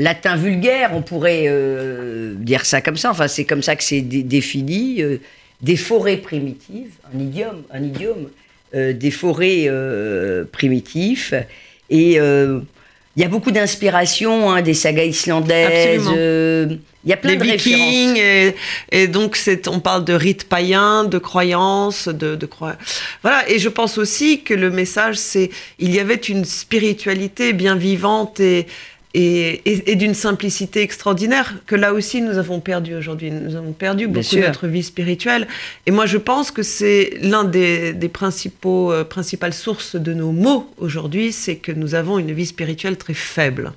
latin 0.03 0.37
vulgaire, 0.37 0.91
on 0.95 1.03
pourrait 1.03 1.45
euh, 1.47 2.35
dire 2.37 2.65
ça 2.65 2.81
comme 2.81 2.97
ça. 2.97 3.11
Enfin, 3.11 3.29
c'est 3.29 3.45
comme 3.45 3.63
ça 3.63 3.77
que 3.77 3.85
c'est 3.85 4.01
dé- 4.01 4.23
défini. 4.23 5.03
euh, 5.03 5.19
des 5.61 5.77
forêts 5.77 6.17
primitives, 6.17 6.93
un 7.15 7.19
idiome, 7.21 7.63
un 7.71 7.83
idiome, 7.83 8.31
euh, 8.75 8.95
des 8.95 9.11
forêts 9.11 9.69
primitifs. 10.53 11.35
Et 11.91 12.13
il 13.17 13.23
y 13.23 13.25
a 13.25 13.29
beaucoup 13.29 13.51
d'inspiration, 13.51 14.51
hein, 14.51 14.63
des 14.63 14.73
sagas 14.75 15.05
islandaises. 15.05 16.09
Il 17.05 17.09
y 17.11 17.13
a 17.15 17.17
plein 17.17 17.33
les 17.33 17.37
de 17.39 17.45
vikings 17.45 18.15
références. 18.15 18.55
et, 18.93 19.03
et 19.03 19.09
donc 19.09 19.37
c'est 19.37 19.69
on 19.69 19.81
parle 19.81 20.05
de 20.05 20.13
rites 20.13 20.45
païens 20.49 21.05
de 21.05 21.17
croyances 21.19 22.09
de, 22.09 22.39
voilà 23.23 23.41
et 23.49 23.59
je 23.59 23.71
pense 23.71 23.97
aussi 23.97 24.43
que 24.43 24.53
le 24.53 24.71
message 24.71 25.17
c'est 25.17 25.49
il 25.79 25.95
y 25.95 25.99
avait 25.99 26.23
une 26.35 26.45
spiritualité 26.45 27.55
bien 27.55 27.75
vivante 27.75 28.39
et 28.41 28.67
et, 29.15 29.61
et- 29.65 29.91
et 29.93 29.97
d'une 29.97 30.15
simplicité 30.15 30.83
extraordinaire 30.83 31.55
que 31.67 31.75
là 31.75 31.93
aussi 31.93 32.21
nous 32.23 32.39
avons 32.39 32.61
perdu 32.61 32.95
aujourd'hui. 32.95 33.31
Nous 33.31 33.57
avons 33.57 33.73
perdu 33.73 34.07
Bien 34.07 34.15
beaucoup 34.15 34.25
sûr. 34.27 34.43
de 34.43 34.47
notre 34.47 34.69
vie 34.69 34.83
spirituelle. 34.85 35.49
Et 35.87 35.91
moi, 35.91 36.07
je 36.07 36.17
pense 36.17 36.51
que 36.53 36.63
c'est 36.63 37.15
l'un 37.21 37.43
des, 37.45 37.93
des 37.93 38.09
principaux, 38.09 38.93
euh, 38.93 39.03
principales 39.05 39.53
sources 39.55 39.97
de 39.97 40.13
nos 40.15 40.31
maux 40.33 40.73
aujourd'hui, 40.79 41.33
c'est 41.33 41.57
que 41.57 41.73
nous 41.73 41.95
avons 41.97 42.19
une 42.19 42.33
vie 42.33 42.47
spirituelle 42.47 42.97
très 42.97 43.15
faible. 43.15 43.73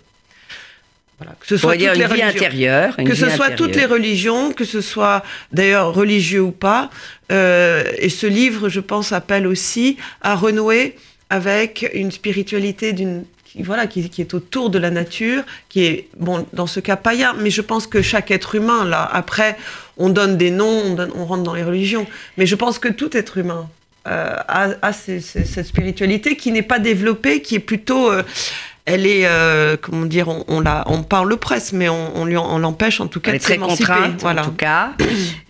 Voilà. 1.20 1.36
Que 1.40 1.48
ce 1.48 1.58
soit 1.58 1.78
dire 1.78 1.92
toutes 1.94 2.00
les 2.02 2.06
vie 2.06 2.12
religions 2.12 2.28
intérieure. 2.42 2.96
une 3.00 3.08
que 3.08 3.16
ce 3.16 3.30
soit 3.30 3.52
toutes 3.52 3.76
les 3.76 3.86
religions, 3.86 4.52
que 4.52 4.66
ce 4.66 4.82
soit 4.82 5.24
d'ailleurs 5.52 5.94
religieux 5.94 6.42
ou 6.42 6.52
pas. 6.52 6.90
euh, 7.32 7.84
et 7.98 8.10
ce 8.10 8.28
livre, 8.28 8.68
je 8.70 8.80
pense, 8.82 9.12
appelle 9.12 9.48
aussi 9.48 9.98
à 10.22 10.36
renouer 10.36 10.96
avec 11.30 11.90
une 11.94 12.12
spiritualité 12.12 12.94
d'une 12.94 13.24
qui, 13.54 13.62
voilà, 13.62 13.86
qui, 13.86 14.10
est 14.18 14.34
autour 14.34 14.72
de 14.72 14.80
la 14.80 14.90
nature, 14.90 15.44
qui 15.70 15.86
est, 15.86 16.08
bon, 16.18 16.46
dans 16.54 16.66
ce 16.66 16.80
cas 16.80 16.96
païen, 16.96 17.36
mais 17.40 17.52
je 17.52 17.62
pense 17.62 17.86
que 17.86 18.02
chaque 18.02 18.32
être 18.32 18.56
humain, 18.56 18.84
là, 18.84 19.08
après, 19.14 19.58
on 19.98 20.10
donne 20.10 20.38
des 20.38 20.50
noms, 20.50 20.98
on, 21.16 21.26
rentre 21.26 21.44
dans 21.44 21.54
les 21.54 21.64
religions, 21.64 22.08
mais 22.38 22.48
je 22.48 22.56
pense 22.56 22.80
que 22.80 22.88
tout 22.88 23.16
être 23.16 23.38
humain 23.38 23.70
euh, 24.08 24.36
a, 24.48 24.92
cette 24.92 25.68
spiritualité 25.68 26.36
qui 26.36 26.52
n'est 26.52 26.64
pas 26.64 26.80
développée, 26.80 27.42
qui 27.42 27.56
est 27.56 27.60
plutôt... 27.60 28.12
euh, 28.12 28.24
elle 28.86 29.06
est, 29.08 29.26
euh, 29.26 29.78
comment 29.82 30.06
dire, 30.06 30.28
on, 30.28 30.44
on, 30.50 30.60
la, 30.60 30.84
on 30.88 31.04
parle 31.04 31.38
presse, 31.38 31.72
mais 31.72 31.88
on, 31.88 32.18
on, 32.18 32.26
lui 32.26 32.36
on 32.36 32.60
l'empêche 32.60 33.00
en 33.00 33.08
tout 33.08 33.22
cas 33.22 33.32
Elle 33.32 33.36
est 33.38 33.40
de 33.40 33.44
très 33.44 33.58
contrainte, 33.58 34.20
Voilà. 34.20 34.42
en 34.42 34.46
tout 34.46 34.52
cas, 34.52 34.92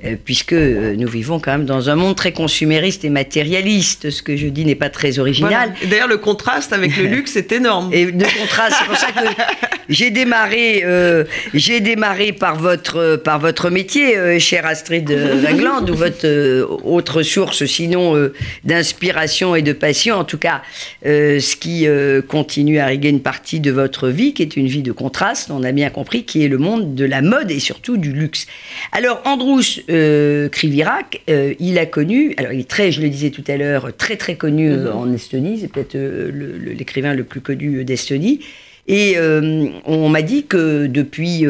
euh, 0.06 0.16
puisque 0.24 0.54
euh, 0.54 0.96
nous 0.96 1.08
vivons 1.08 1.40
quand 1.40 1.52
même 1.52 1.66
dans 1.66 1.90
un 1.90 1.96
monde 1.96 2.16
très 2.16 2.32
consumériste 2.32 3.04
et 3.06 3.10
matérialiste. 3.10 4.12
Ce 4.12 4.22
que 4.22 4.38
je 4.38 4.48
dis 4.48 4.66
n'est 4.66 4.76
pas 4.76 4.90
très 4.92 5.18
original. 5.18 5.72
Voilà. 5.72 5.90
D'ailleurs, 5.90 6.08
le 6.08 6.18
contraste 6.18 6.74
avec 6.74 6.96
le 6.96 7.06
luxe 7.08 7.36
est 7.36 7.52
énorme. 7.52 7.90
Et 7.92 8.12
de 8.12 8.24
contraste, 8.40 8.76
c'est 8.80 8.86
pour 8.86 8.98
ça 8.98 9.08
que 9.08 9.20
j'ai 9.90 10.12
démarré, 10.12 10.84
euh, 10.86 11.24
j'ai 11.56 11.80
démarré 11.80 12.34
par 12.34 12.56
votre, 12.58 13.16
par 13.16 13.40
votre 13.40 13.72
métier, 13.72 14.40
chère 14.40 14.68
Astrid 14.68 15.10
Wagland, 15.44 15.90
ou 15.90 15.96
votre 15.96 16.68
autre 16.84 17.24
source, 17.24 17.66
sinon 17.66 18.30
d'inspiration 18.64 19.56
et 19.56 19.64
de 19.64 19.74
passion. 19.74 20.18
En 20.18 20.24
tout 20.24 20.38
cas, 20.38 20.62
ce 21.04 21.56
qui 21.56 21.88
continue 22.28 22.80
à 22.80 22.94
une 22.94 23.23
partie 23.24 23.60
de 23.60 23.72
votre 23.72 24.10
vie 24.10 24.34
qui 24.34 24.44
est 24.44 24.56
une 24.56 24.68
vie 24.68 24.84
de 24.84 24.92
contraste, 24.92 25.50
on 25.50 25.64
a 25.64 25.72
bien 25.72 25.90
compris, 25.90 26.24
qui 26.26 26.44
est 26.44 26.48
le 26.48 26.60
monde 26.60 26.94
de 26.94 27.06
la 27.06 27.22
mode 27.24 27.50
et 27.50 27.60
surtout 27.60 27.98
du 27.98 28.12
luxe. 28.14 28.46
Alors, 28.92 29.22
Androus 29.26 29.80
euh, 29.90 30.48
Krivirac, 30.50 31.22
euh, 31.30 31.54
il 31.60 31.80
a 31.80 31.88
connu, 31.88 32.36
alors 32.38 32.54
il 32.54 32.60
est 32.60 32.70
très, 32.70 32.92
je 32.92 33.02
le 33.02 33.10
disais 33.10 33.32
tout 33.32 33.44
à 33.48 33.58
l'heure, 33.58 33.92
très 33.98 34.18
très 34.18 34.36
connu 34.36 34.70
Mhm. 34.70 34.88
en 34.94 35.12
Estonie, 35.12 35.58
c'est 35.60 35.68
peut-être 35.72 35.96
euh, 35.96 36.32
l'écrivain 36.78 37.14
le 37.16 37.24
plus 37.24 37.42
connu 37.42 37.84
d'Estonie. 37.84 38.42
Et 38.86 39.14
euh, 39.16 39.68
on 39.86 40.10
m'a 40.10 40.22
dit 40.22 40.44
que 40.44 40.88
depuis 40.88 41.46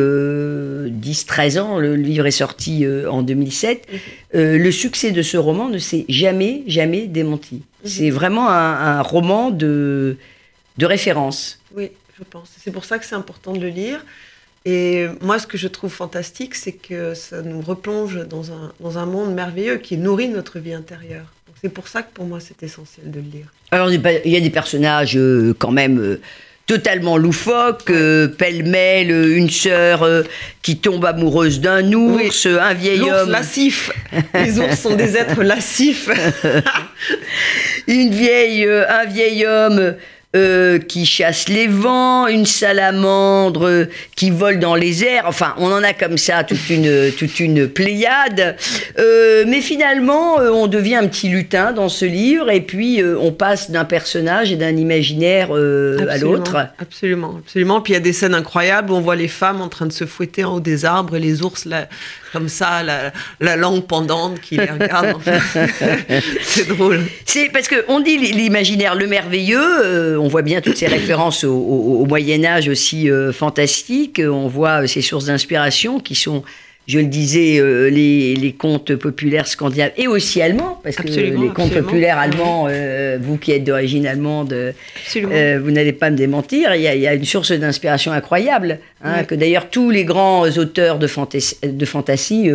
10-13 0.89 1.59
ans, 1.59 1.79
le 1.79 1.95
livre 1.95 2.25
est 2.27 2.31
sorti 2.31 2.85
euh, 2.85 3.09
en 3.09 3.21
2007, 3.23 3.87
Mhm. 3.91 3.99
euh, 4.35 4.57
le 4.57 4.71
succès 4.71 5.11
de 5.11 5.21
ce 5.21 5.37
roman 5.37 5.69
ne 5.69 5.77
s'est 5.79 6.05
jamais, 6.09 6.63
jamais 6.67 7.07
démenti. 7.07 7.55
Mhm. 7.55 7.61
C'est 7.85 8.09
vraiment 8.09 8.49
un, 8.49 8.97
un 8.97 9.01
roman 9.01 9.49
de, 9.51 10.17
de 10.77 10.85
référence. 10.85 11.59
Oui, 11.75 11.91
je 12.17 12.23
pense. 12.23 12.49
C'est 12.61 12.71
pour 12.71 12.85
ça 12.85 12.99
que 12.99 13.05
c'est 13.05 13.15
important 13.15 13.53
de 13.53 13.59
le 13.59 13.69
lire. 13.69 14.03
Et 14.65 15.07
moi, 15.21 15.39
ce 15.39 15.47
que 15.47 15.57
je 15.57 15.67
trouve 15.67 15.91
fantastique, 15.91 16.55
c'est 16.55 16.71
que 16.71 17.13
ça 17.13 17.41
nous 17.41 17.61
replonge 17.61 18.25
dans 18.27 18.51
un, 18.51 18.71
dans 18.79 18.97
un 18.97 19.05
monde 19.05 19.33
merveilleux 19.33 19.77
qui 19.77 19.97
nourrit 19.97 20.29
notre 20.29 20.59
vie 20.59 20.73
intérieure. 20.73 21.25
C'est 21.61 21.69
pour 21.69 21.87
ça 21.87 22.01
que 22.01 22.13
pour 22.13 22.25
moi, 22.25 22.39
c'est 22.39 22.63
essentiel 22.63 23.11
de 23.11 23.19
le 23.19 23.25
lire. 23.25 23.45
Alors, 23.71 23.91
il 23.91 24.31
y 24.31 24.37
a 24.37 24.39
des 24.39 24.49
personnages 24.49 25.17
euh, 25.17 25.53
quand 25.57 25.71
même 25.71 25.99
euh, 25.99 26.21
totalement 26.65 27.17
loufoques, 27.17 27.89
euh, 27.89 28.27
pêle-mêle, 28.27 29.11
une 29.11 29.49
sœur 29.49 30.03
euh, 30.03 30.23
qui 30.61 30.77
tombe 30.77 31.05
amoureuse 31.05 31.59
d'un 31.59 31.91
ours, 31.91 32.45
un 32.45 32.73
vieil 32.73 32.99
L'ours 32.99 33.11
homme, 33.11 33.31
lascif. 33.31 33.91
Les 34.33 34.59
ours 34.59 34.79
sont 34.79 34.95
des 34.95 35.17
êtres 35.17 35.43
lascifs. 35.43 36.09
une 37.87 38.11
vieille, 38.11 38.65
euh, 38.65 38.85
un 38.89 39.05
vieil 39.05 39.45
homme 39.45 39.95
euh, 40.35 40.79
qui 40.79 41.05
chasse 41.05 41.47
les 41.47 41.67
vents, 41.67 42.25
une 42.25 42.47
salamandre 42.47 43.67
euh, 43.67 43.85
qui 44.15 44.31
vole 44.31 44.57
dans 44.57 44.73
les 44.73 45.03
airs. 45.03 45.25
Enfin, 45.27 45.53
on 45.59 45.71
en 45.71 45.83
a 45.83 45.93
comme 45.93 46.17
ça 46.17 46.43
toute 46.43 46.71
une, 46.71 47.11
toute 47.19 47.39
une 47.39 47.67
pléiade. 47.67 48.55
Euh, 48.97 49.43
mais 49.47 49.61
finalement, 49.61 50.37
on 50.37 50.65
devient 50.65 50.95
un 50.95 51.07
petit 51.07 51.29
lutin 51.29 51.71
dans 51.71 51.87
ce 51.87 52.05
livre 52.05 52.49
et 52.49 52.61
puis 52.61 52.99
on 53.03 53.31
passe 53.31 53.69
d'un 53.69 53.85
personnage 53.85 54.51
et 54.51 54.55
d'un 54.55 54.75
imaginaire 54.75 55.51
à 55.51 56.17
l'autre. 56.17 56.55
Absolument, 56.79 57.35
absolument. 57.37 57.81
Puis 57.81 57.93
il 57.93 57.95
y 57.95 57.99
a 57.99 58.01
des 58.01 58.13
scènes 58.13 58.33
incroyables 58.33 58.91
où 58.91 58.95
on 58.95 59.01
voit 59.01 59.15
les 59.15 59.27
femmes 59.27 59.61
en 59.61 59.69
train 59.69 59.85
de 59.85 59.93
se 59.93 60.05
fouetter 60.05 60.45
en 60.45 60.55
haut 60.55 60.59
des 60.59 60.83
arbres 60.83 61.15
et 61.15 61.19
les 61.19 61.43
ours 61.43 61.65
là, 61.65 61.87
comme 62.31 62.49
ça, 62.49 62.81
la, 62.81 63.13
la 63.39 63.55
langue 63.55 63.85
pendante 63.85 64.41
qui 64.41 64.57
les 64.57 64.65
regardent. 64.65 65.21
c'est 66.41 66.67
drôle. 66.67 67.01
C'est 67.25 67.49
parce 67.53 67.67
que 67.67 67.85
on 67.87 67.99
dit 67.99 68.17
l'imaginaire 68.17 68.95
le 68.95 69.05
merveilleux. 69.05 70.17
On 70.23 70.27
voit 70.29 70.41
bien 70.41 70.61
toutes 70.61 70.77
ces 70.77 70.87
références 70.87 71.43
au, 71.43 71.53
au- 71.53 72.01
au 72.01 72.05
Moyen 72.05 72.43
Âge 72.45 72.67
aussi 72.69 73.09
euh, 73.09 73.31
fantastiques. 73.33 74.21
On 74.23 74.47
voit 74.47 74.83
euh, 74.83 74.87
ces 74.87 75.01
sources 75.01 75.25
d'inspiration 75.25 75.99
qui 75.99 76.15
sont, 76.15 76.43
je 76.87 76.99
le 76.99 77.05
disais, 77.05 77.59
euh, 77.59 77.89
les, 77.89 78.35
les 78.35 78.53
contes 78.53 78.95
populaires 78.95 79.47
scandinaves 79.47 79.91
et 79.97 80.07
aussi 80.07 80.41
allemands, 80.41 80.79
parce 80.83 80.95
que 80.95 81.03
les 81.07 81.31
contes 81.31 81.59
absolument. 81.67 81.83
populaires 81.83 82.17
allemands, 82.19 82.67
euh, 82.69 83.17
vous 83.21 83.37
qui 83.37 83.51
êtes 83.51 83.63
d'origine 83.63 84.05
allemande, 84.07 84.73
vous 85.13 85.71
n'allez 85.71 85.93
pas 85.93 86.09
me 86.09 86.17
démentir. 86.17 86.73
Il 86.75 86.81
y 86.81 86.87
a, 86.87 86.95
il 86.95 87.01
y 87.01 87.07
a 87.07 87.13
une 87.13 87.25
source 87.25 87.51
d'inspiration 87.51 88.11
incroyable, 88.11 88.79
hein, 89.03 89.15
Oui. 89.19 89.25
que 89.27 89.35
d'ailleurs 89.35 89.69
tous 89.69 89.89
les 89.91 90.05
grands 90.05 90.43
auteurs 90.57 90.99
de, 90.99 91.07
fantasy, 91.07 91.57
de 91.63 91.85
fantasy 91.85 92.49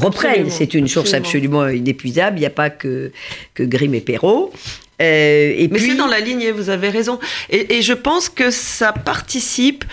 reprennent. 0.00 0.50
C'est 0.50 0.74
une 0.74 0.88
source 0.88 1.14
absolument. 1.14 1.60
absolument 1.62 1.68
inépuisable. 1.80 2.36
Il 2.38 2.40
n'y 2.40 2.46
a 2.46 2.50
pas 2.50 2.70
que, 2.70 3.10
que 3.54 3.62
Grimm 3.62 3.94
et 3.94 4.00
Perrault. 4.00 4.52
Euh, 5.00 5.52
et 5.56 5.68
Mais 5.68 5.78
c'est 5.78 5.94
dans 5.94 6.06
la 6.06 6.20
lignée, 6.20 6.50
vous 6.50 6.70
avez 6.70 6.88
raison. 6.90 7.18
Et, 7.50 7.76
et 7.76 7.82
je 7.82 7.92
pense 7.92 8.28
que 8.28 8.50
ça 8.50 8.92
participe 8.92 9.84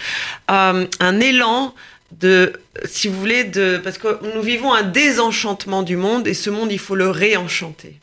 à 0.47 0.74
un 1.00 1.19
élan 1.19 1.74
de, 2.19 2.53
si 2.85 3.07
vous 3.07 3.19
voulez, 3.19 3.43
de, 3.43 3.77
parce 3.83 3.97
que 3.97 4.19
nous 4.35 4.41
vivons 4.41 4.74
un 4.74 4.83
désenchantement 4.83 5.83
du 5.83 5.97
monde 5.97 6.27
et 6.27 6.33
ce 6.33 6.50
monde, 6.50 6.71
il 6.71 6.79
faut 6.79 6.95
le 6.95 7.09
réenchanter. 7.09 7.95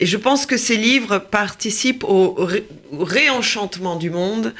Et 0.00 0.06
je 0.06 0.16
pense 0.16 0.46
que 0.46 0.56
ces 0.56 0.76
livres 0.76 1.18
participent 1.18 2.04
au, 2.04 2.34
ré- 2.34 2.66
au 2.92 3.04
réenchantement 3.04 3.96
du 3.96 4.10
monde 4.10 4.52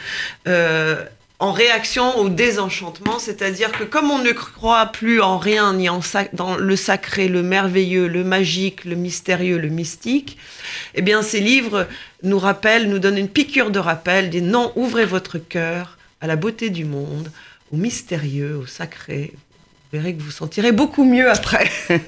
euh, 0.47 1.03
en 1.39 1.53
réaction 1.53 2.17
au 2.19 2.31
désenchantement, 2.31 3.19
c'est-à-dire 3.19 3.71
que 3.73 3.85
comme 3.85 4.11
on 4.11 4.19
ne 4.19 4.33
croit 4.33 4.87
plus 4.87 5.21
en 5.21 5.37
rien, 5.37 5.75
ni 5.75 5.89
en 5.89 6.01
dans 6.33 6.57
le 6.57 6.77
sacré, 6.77 7.29
le 7.29 7.43
merveilleux, 7.43 8.09
le 8.09 8.25
magique, 8.25 8.87
le 8.87 8.97
mystérieux, 8.97 9.59
le 9.59 9.69
mystique, 9.69 10.39
eh 10.95 11.03
bien 11.03 11.23
ces 11.23 11.41
livres 11.41 11.87
nous 12.23 12.39
rappellent, 12.39 12.89
nous 12.89 12.99
donnent 12.99 13.19
une 13.19 13.29
piqûre 13.29 13.71
de 13.71 13.79
rappel, 13.79 14.31
disent 14.31 14.43
non, 14.43 14.73
ouvrez 14.77 15.05
votre 15.05 15.37
cœur 15.37 15.99
à 16.23 16.27
la 16.27 16.37
beauté 16.37 16.71
du 16.71 16.87
monde, 16.87 17.31
au 17.71 17.77
mystérieux, 17.77 18.57
au 18.57 18.67
sacré. 18.67 19.33
Vous 19.35 19.99
verrez 19.99 20.15
que 20.15 20.23
vous 20.23 20.31
sentirez 20.31 20.73
beaucoup 20.73 21.05
mieux 21.05 21.31
après. 21.31 21.71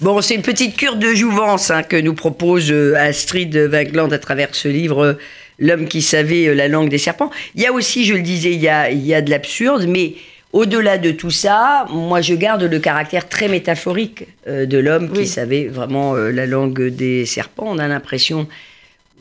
bon, 0.00 0.22
c'est 0.22 0.34
une 0.34 0.42
petite 0.42 0.76
cure 0.76 0.96
de 0.96 1.12
jouvence 1.14 1.70
hein, 1.70 1.82
que 1.82 1.96
nous 1.96 2.14
propose 2.14 2.70
euh, 2.72 2.94
Astrid 2.96 3.54
Wagland 3.54 4.12
à 4.12 4.18
travers 4.18 4.54
ce 4.54 4.68
livre. 4.68 5.18
L'homme 5.58 5.88
qui 5.88 6.02
savait 6.02 6.46
euh, 6.48 6.54
la 6.54 6.68
langue 6.68 6.88
des 6.90 6.98
serpents. 6.98 7.30
Il 7.54 7.62
y 7.62 7.66
a 7.66 7.72
aussi, 7.72 8.04
je 8.04 8.14
le 8.14 8.22
disais, 8.22 8.52
il 8.52 8.60
y 8.60 8.68
a, 8.68 8.90
il 8.90 9.06
y 9.06 9.14
a 9.14 9.22
de 9.22 9.30
l'absurde, 9.30 9.86
mais 9.88 10.14
au-delà 10.52 10.98
de 10.98 11.10
tout 11.10 11.30
ça, 11.30 11.86
moi 11.90 12.20
je 12.20 12.34
garde 12.34 12.62
le 12.62 12.78
caractère 12.78 13.28
très 13.28 13.48
métaphorique 13.48 14.26
euh, 14.48 14.66
de 14.66 14.78
l'homme 14.78 15.10
qui 15.12 15.26
savait 15.26 15.66
vraiment 15.66 16.14
euh, 16.14 16.30
la 16.30 16.46
langue 16.46 16.88
des 16.88 17.26
serpents. 17.26 17.66
On 17.68 17.78
a 17.78 17.88
l'impression 17.88 18.46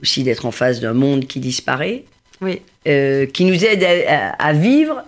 aussi 0.02 0.24
d'être 0.24 0.46
en 0.46 0.52
face 0.52 0.80
d'un 0.82 0.94
monde 0.94 1.26
qui 1.26 1.40
disparaît. 1.40 2.04
Oui. 2.42 2.62
euh, 2.86 3.26
qui 3.26 3.46
nous 3.46 3.64
aide 3.64 3.82
à, 3.84 4.34
à- 4.36 4.48
à 4.50 4.54
vivre, 4.54 5.04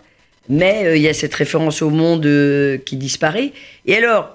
mais 0.48 0.86
euh, 0.86 0.96
il 0.96 1.02
y 1.02 1.10
a 1.10 1.14
cette 1.14 1.36
référence 1.36 1.82
au 1.82 1.90
monde 1.90 2.26
euh, 2.26 2.78
qui 2.78 2.96
disparaît. 2.96 3.52
Et 3.86 3.98
alors, 3.98 4.30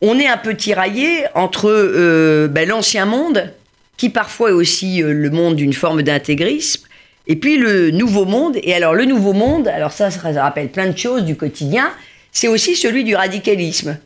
on 0.00 0.18
est 0.18 0.26
un 0.26 0.38
peu 0.38 0.54
tiraillé 0.56 1.24
entre 1.34 2.46
ben, 2.48 2.66
l'ancien 2.68 3.04
monde, 3.04 3.52
qui 3.96 4.08
parfois 4.08 4.50
est 4.50 4.54
aussi 4.54 5.02
euh, 5.02 5.12
le 5.12 5.30
monde 5.30 5.56
d'une 5.56 5.72
forme 5.72 6.02
d'intégrisme, 6.02 6.84
et 7.26 7.36
puis 7.36 7.56
le 7.56 7.90
nouveau 7.90 8.24
monde. 8.24 8.58
Et 8.62 8.74
alors, 8.74 8.94
le 8.94 9.04
nouveau 9.04 9.32
monde, 9.32 9.68
alors 9.68 9.92
ça, 9.92 10.10
ça 10.10 10.42
rappelle 10.42 10.68
plein 10.68 10.88
de 10.88 10.98
choses 10.98 11.24
du 11.24 11.36
quotidien, 11.36 11.90
c'est 12.32 12.48
aussi 12.48 12.76
celui 12.76 13.04
du 13.04 13.14
radicalisme. 13.14 13.98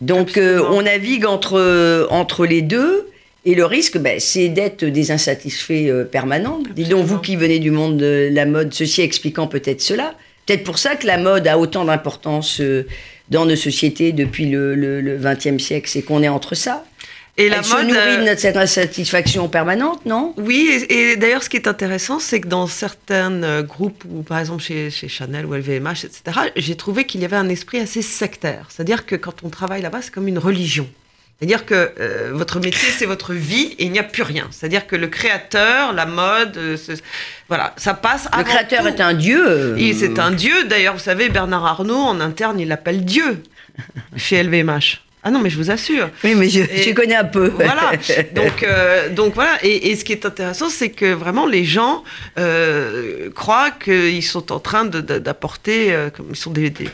Donc, 0.00 0.36
euh, 0.36 0.56
Absolument. 0.56 0.76
on 0.78 0.82
navigue 0.82 1.26
entre, 1.26 2.08
entre 2.10 2.44
les 2.44 2.62
deux. 2.62 3.08
Et 3.44 3.54
le 3.56 3.64
risque, 3.64 3.98
ben, 3.98 4.20
c'est 4.20 4.48
d'être 4.48 4.84
des 4.84 5.10
insatisfaits 5.10 5.88
euh, 5.88 6.04
permanents. 6.04 6.60
Dis 6.74 6.84
donc, 6.84 7.04
vous 7.04 7.16
Absolument. 7.16 7.20
qui 7.20 7.36
venez 7.36 7.58
du 7.58 7.70
monde 7.70 7.96
de 7.96 8.28
la 8.30 8.46
mode, 8.46 8.72
ceci 8.72 9.02
expliquant 9.02 9.48
peut-être 9.48 9.80
cela. 9.80 10.14
Peut-être 10.46 10.64
pour 10.64 10.78
ça 10.78 10.96
que 10.96 11.06
la 11.06 11.18
mode 11.18 11.46
a 11.46 11.58
autant 11.58 11.84
d'importance 11.84 12.60
euh, 12.60 12.86
dans 13.30 13.46
nos 13.46 13.56
sociétés 13.56 14.12
depuis 14.12 14.46
le, 14.46 15.18
20e 15.20 15.58
siècle, 15.58 15.88
c'est 15.88 16.02
qu'on 16.02 16.22
est 16.22 16.28
entre 16.28 16.54
ça. 16.54 16.84
Et 17.38 17.48
la 17.48 17.56
Elle 17.58 17.64
se 17.64 17.72
mode. 17.72 17.86
nourrit 17.86 17.96
euh, 17.98 18.16
de 18.18 18.24
notre 18.24 18.40
cette 18.40 18.56
insatisfaction 18.58 19.48
permanente, 19.48 20.04
non? 20.04 20.34
Oui, 20.36 20.68
et, 20.90 21.12
et 21.12 21.16
d'ailleurs, 21.16 21.42
ce 21.42 21.48
qui 21.48 21.56
est 21.56 21.66
intéressant, 21.66 22.18
c'est 22.18 22.40
que 22.42 22.48
dans 22.48 22.66
certains 22.66 23.42
euh, 23.42 23.62
groupes, 23.62 24.04
ou 24.10 24.22
par 24.22 24.38
exemple 24.38 24.62
chez, 24.62 24.90
chez 24.90 25.08
Chanel 25.08 25.46
ou 25.46 25.54
LVMH, 25.54 26.04
etc., 26.04 26.22
j'ai 26.56 26.76
trouvé 26.76 27.04
qu'il 27.06 27.22
y 27.22 27.24
avait 27.24 27.36
un 27.36 27.48
esprit 27.48 27.78
assez 27.80 28.02
sectaire. 28.02 28.66
C'est-à-dire 28.68 29.06
que 29.06 29.16
quand 29.16 29.36
on 29.44 29.48
travaille 29.48 29.80
là-bas, 29.80 30.02
c'est 30.02 30.12
comme 30.12 30.28
une 30.28 30.38
religion. 30.38 30.86
C'est-à-dire 31.38 31.64
que 31.66 31.90
euh, 31.98 32.30
votre 32.34 32.60
métier, 32.60 32.90
c'est 32.96 33.06
votre 33.06 33.32
vie 33.32 33.74
et 33.78 33.84
il 33.86 33.90
n'y 33.92 33.98
a 33.98 34.04
plus 34.04 34.22
rien. 34.22 34.46
C'est-à-dire 34.52 34.86
que 34.86 34.94
le 34.94 35.08
créateur, 35.08 35.92
la 35.94 36.06
mode, 36.06 36.56
euh, 36.58 36.76
ce- 36.76 36.92
voilà, 37.48 37.72
ça 37.78 37.94
passe 37.94 38.26
Le 38.26 38.34
avant 38.40 38.44
créateur 38.44 38.82
tout. 38.82 38.88
est 38.88 39.00
un 39.00 39.14
dieu. 39.14 39.42
euh, 39.48 39.76
Et 39.76 39.92
c'est 39.94 40.18
un 40.20 40.30
dieu. 40.32 40.64
D'ailleurs, 40.68 40.94
vous 40.94 41.00
savez, 41.00 41.30
Bernard 41.30 41.64
Arnault, 41.66 41.96
en 41.96 42.20
interne, 42.20 42.60
il 42.60 42.68
l'appelle 42.68 43.04
Dieu 43.04 43.42
chez 44.16 44.40
LVMH. 44.42 45.00
Ah 45.24 45.30
non, 45.30 45.38
mais 45.40 45.50
je 45.50 45.56
vous 45.56 45.70
assure. 45.70 46.10
Oui, 46.24 46.34
mais 46.34 46.48
je, 46.48 46.60
Et- 46.62 46.82
je 46.82 46.90
connais 46.92 47.14
un 47.14 47.24
peu. 47.24 47.46
Voilà. 47.54 47.92
Donc, 48.34 48.62
euh, 48.64 49.08
donc 49.08 49.34
voilà. 49.34 49.56
Et, 49.62 49.90
et 49.90 49.96
ce 49.96 50.04
qui 50.04 50.12
est 50.12 50.26
intéressant, 50.26 50.68
c'est 50.68 50.90
que 50.90 51.12
vraiment 51.12 51.46
les 51.46 51.64
gens 51.64 52.02
euh, 52.38 53.30
croient 53.30 53.70
qu'ils 53.70 54.22
sont 54.24 54.52
en 54.52 54.58
train 54.58 54.84
d'apporter, 54.84 55.92
euh, 55.92 56.10
comme 56.10 56.26
ils 56.30 56.36
sont 56.36 56.50
des, 56.50 56.70
des- 56.70 56.88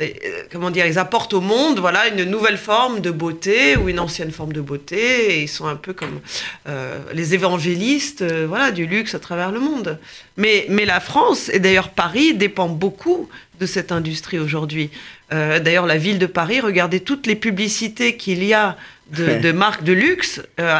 euh, 0.00 0.06
comment 0.50 0.70
dire, 0.70 0.86
ils 0.86 0.98
apportent 0.98 1.34
au 1.34 1.40
monde, 1.40 1.78
voilà, 1.78 2.08
une 2.08 2.24
nouvelle 2.24 2.56
forme 2.56 3.00
de 3.00 3.10
beauté 3.10 3.76
ou 3.76 3.88
une 3.88 4.00
ancienne 4.00 4.30
forme 4.32 4.52
de 4.52 4.60
beauté. 4.60 5.34
Et 5.36 5.42
ils 5.42 5.48
sont 5.48 5.66
un 5.66 5.76
peu 5.76 5.92
comme 5.92 6.20
euh, 6.68 6.98
les 7.12 7.34
évangélistes, 7.34 8.22
euh, 8.22 8.46
voilà, 8.48 8.70
du 8.70 8.86
luxe 8.86 9.14
à 9.14 9.18
travers 9.18 9.50
le 9.52 9.60
monde. 9.60 9.98
Mais, 10.36 10.66
mais 10.68 10.84
la 10.84 11.00
France 11.00 11.48
et 11.52 11.60
d'ailleurs 11.60 11.90
Paris 11.90 12.34
dépend 12.34 12.68
beaucoup 12.68 13.28
de 13.60 13.66
cette 13.66 13.92
industrie 13.92 14.38
aujourd'hui. 14.38 14.90
Euh, 15.32 15.58
D'ailleurs, 15.58 15.86
la 15.86 15.96
ville 15.96 16.18
de 16.18 16.26
Paris, 16.26 16.60
regardez 16.60 17.00
toutes 17.00 17.26
les 17.26 17.34
publicités 17.36 18.16
qu'il 18.16 18.44
y 18.44 18.52
a 18.54 18.76
de, 19.16 19.38
de 19.38 19.52
marques 19.52 19.84
de 19.84 19.92
luxe. 19.92 20.42
Euh, 20.60 20.78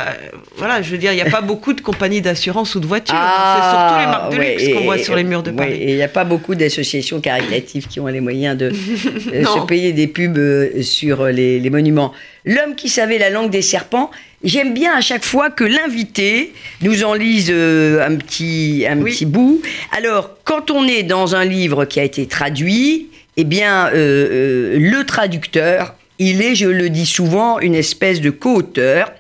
voilà, 0.56 0.80
je 0.82 0.90
veux 0.90 0.98
dire, 0.98 1.12
il 1.12 1.16
n'y 1.16 1.22
a 1.22 1.30
pas 1.30 1.40
beaucoup 1.52 1.72
de 1.72 1.80
compagnies 1.80 2.20
d'assurance 2.20 2.74
ou 2.74 2.80
de 2.80 2.86
voitures. 2.86 3.14
Ah, 3.18 3.56
c'est 3.56 3.70
surtout 3.70 4.00
les 4.00 4.06
marques 4.06 4.32
de 4.32 4.38
ouais, 4.38 4.50
luxe 4.56 4.74
qu'on 4.74 4.80
et- 4.80 4.84
voit 4.84 4.98
sur 4.98 5.14
les 5.16 5.24
murs 5.24 5.42
de 5.42 5.50
ouais, 5.50 5.56
Paris. 5.56 5.72
et 5.74 5.90
il 5.90 5.96
n'y 5.96 6.02
a 6.02 6.08
pas 6.08 6.24
beaucoup 6.24 6.54
d'associations 6.54 7.20
caritatives 7.20 7.86
qui 7.86 8.00
ont 8.00 8.06
les 8.06 8.20
moyens 8.20 8.56
de 8.56 8.66
euh, 9.32 9.44
se 9.44 9.66
payer 9.66 9.92
des 9.92 10.06
pubs 10.06 10.80
sur 10.82 11.26
les, 11.26 11.60
les 11.60 11.70
monuments. 11.70 12.12
L'homme 12.44 12.74
qui 12.76 12.88
savait 12.88 13.18
la 13.18 13.30
langue 13.30 13.50
des 13.50 13.62
serpents. 13.62 14.10
J'aime 14.44 14.74
bien 14.74 14.92
à 14.94 15.00
chaque 15.00 15.24
fois 15.24 15.48
que 15.50 15.64
l'invité 15.64 16.52
nous 16.82 17.02
en 17.02 17.14
lise 17.14 17.48
euh, 17.50 18.06
un, 18.06 18.14
petit, 18.16 18.84
un 18.86 19.00
Oui. 19.00 19.12
petit 19.12 19.24
bout. 19.24 19.62
Alors, 19.96 20.36
quand 20.44 20.70
on 20.70 20.86
est 20.86 21.02
dans 21.02 21.34
un 21.34 21.46
livre 21.46 21.86
qui 21.86 21.98
a 21.98 22.04
été 22.04 22.26
traduit, 22.26 23.08
eh 23.38 23.44
bien, 23.44 23.86
euh, 23.86 23.94
euh, 23.94 24.78
le 24.78 25.04
traducteur, 25.04 25.94
il 26.18 26.42
est, 26.42 26.54
je 26.54 26.66
le 26.68 26.90
dis 26.90 27.06
souvent, 27.06 27.58
une 27.58 27.74
espèce 27.74 28.20
de 28.20 28.28
co-auteur. 28.30 29.10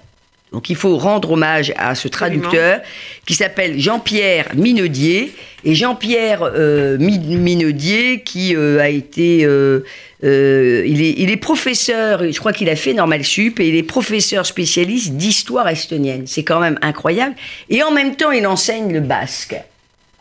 Donc 0.54 0.70
il 0.70 0.76
faut 0.76 0.96
rendre 0.96 1.32
hommage 1.32 1.72
à 1.76 1.96
ce 1.96 2.06
Absolument. 2.06 2.42
traducteur 2.42 2.80
qui 3.26 3.34
s'appelle 3.34 3.80
Jean-Pierre 3.80 4.46
Minaudier. 4.54 5.34
Et 5.64 5.74
Jean-Pierre 5.74 6.42
euh, 6.44 6.96
Mi- 6.98 7.18
Minaudier 7.18 8.20
qui 8.20 8.54
euh, 8.54 8.80
a 8.80 8.88
été... 8.88 9.44
euh, 9.44 9.80
euh, 10.22 10.84
il, 10.86 11.02
est, 11.02 11.14
il 11.18 11.30
est 11.30 11.36
professeur, 11.36 12.22
je 12.30 12.38
crois 12.38 12.52
qu'il 12.52 12.70
a 12.70 12.76
fait 12.76 12.94
Normal 12.94 13.24
Sup, 13.24 13.58
et 13.58 13.68
il 13.68 13.74
est 13.74 13.82
professeur 13.82 14.46
spécialiste 14.46 15.14
d'histoire 15.14 15.68
estonienne. 15.68 16.26
C'est 16.26 16.44
quand 16.44 16.60
même 16.60 16.78
incroyable. 16.82 17.34
Et 17.68 17.82
en 17.82 17.90
même 17.90 18.14
temps, 18.14 18.30
il 18.30 18.46
enseigne 18.46 18.92
le 18.92 19.00
basque. 19.00 19.56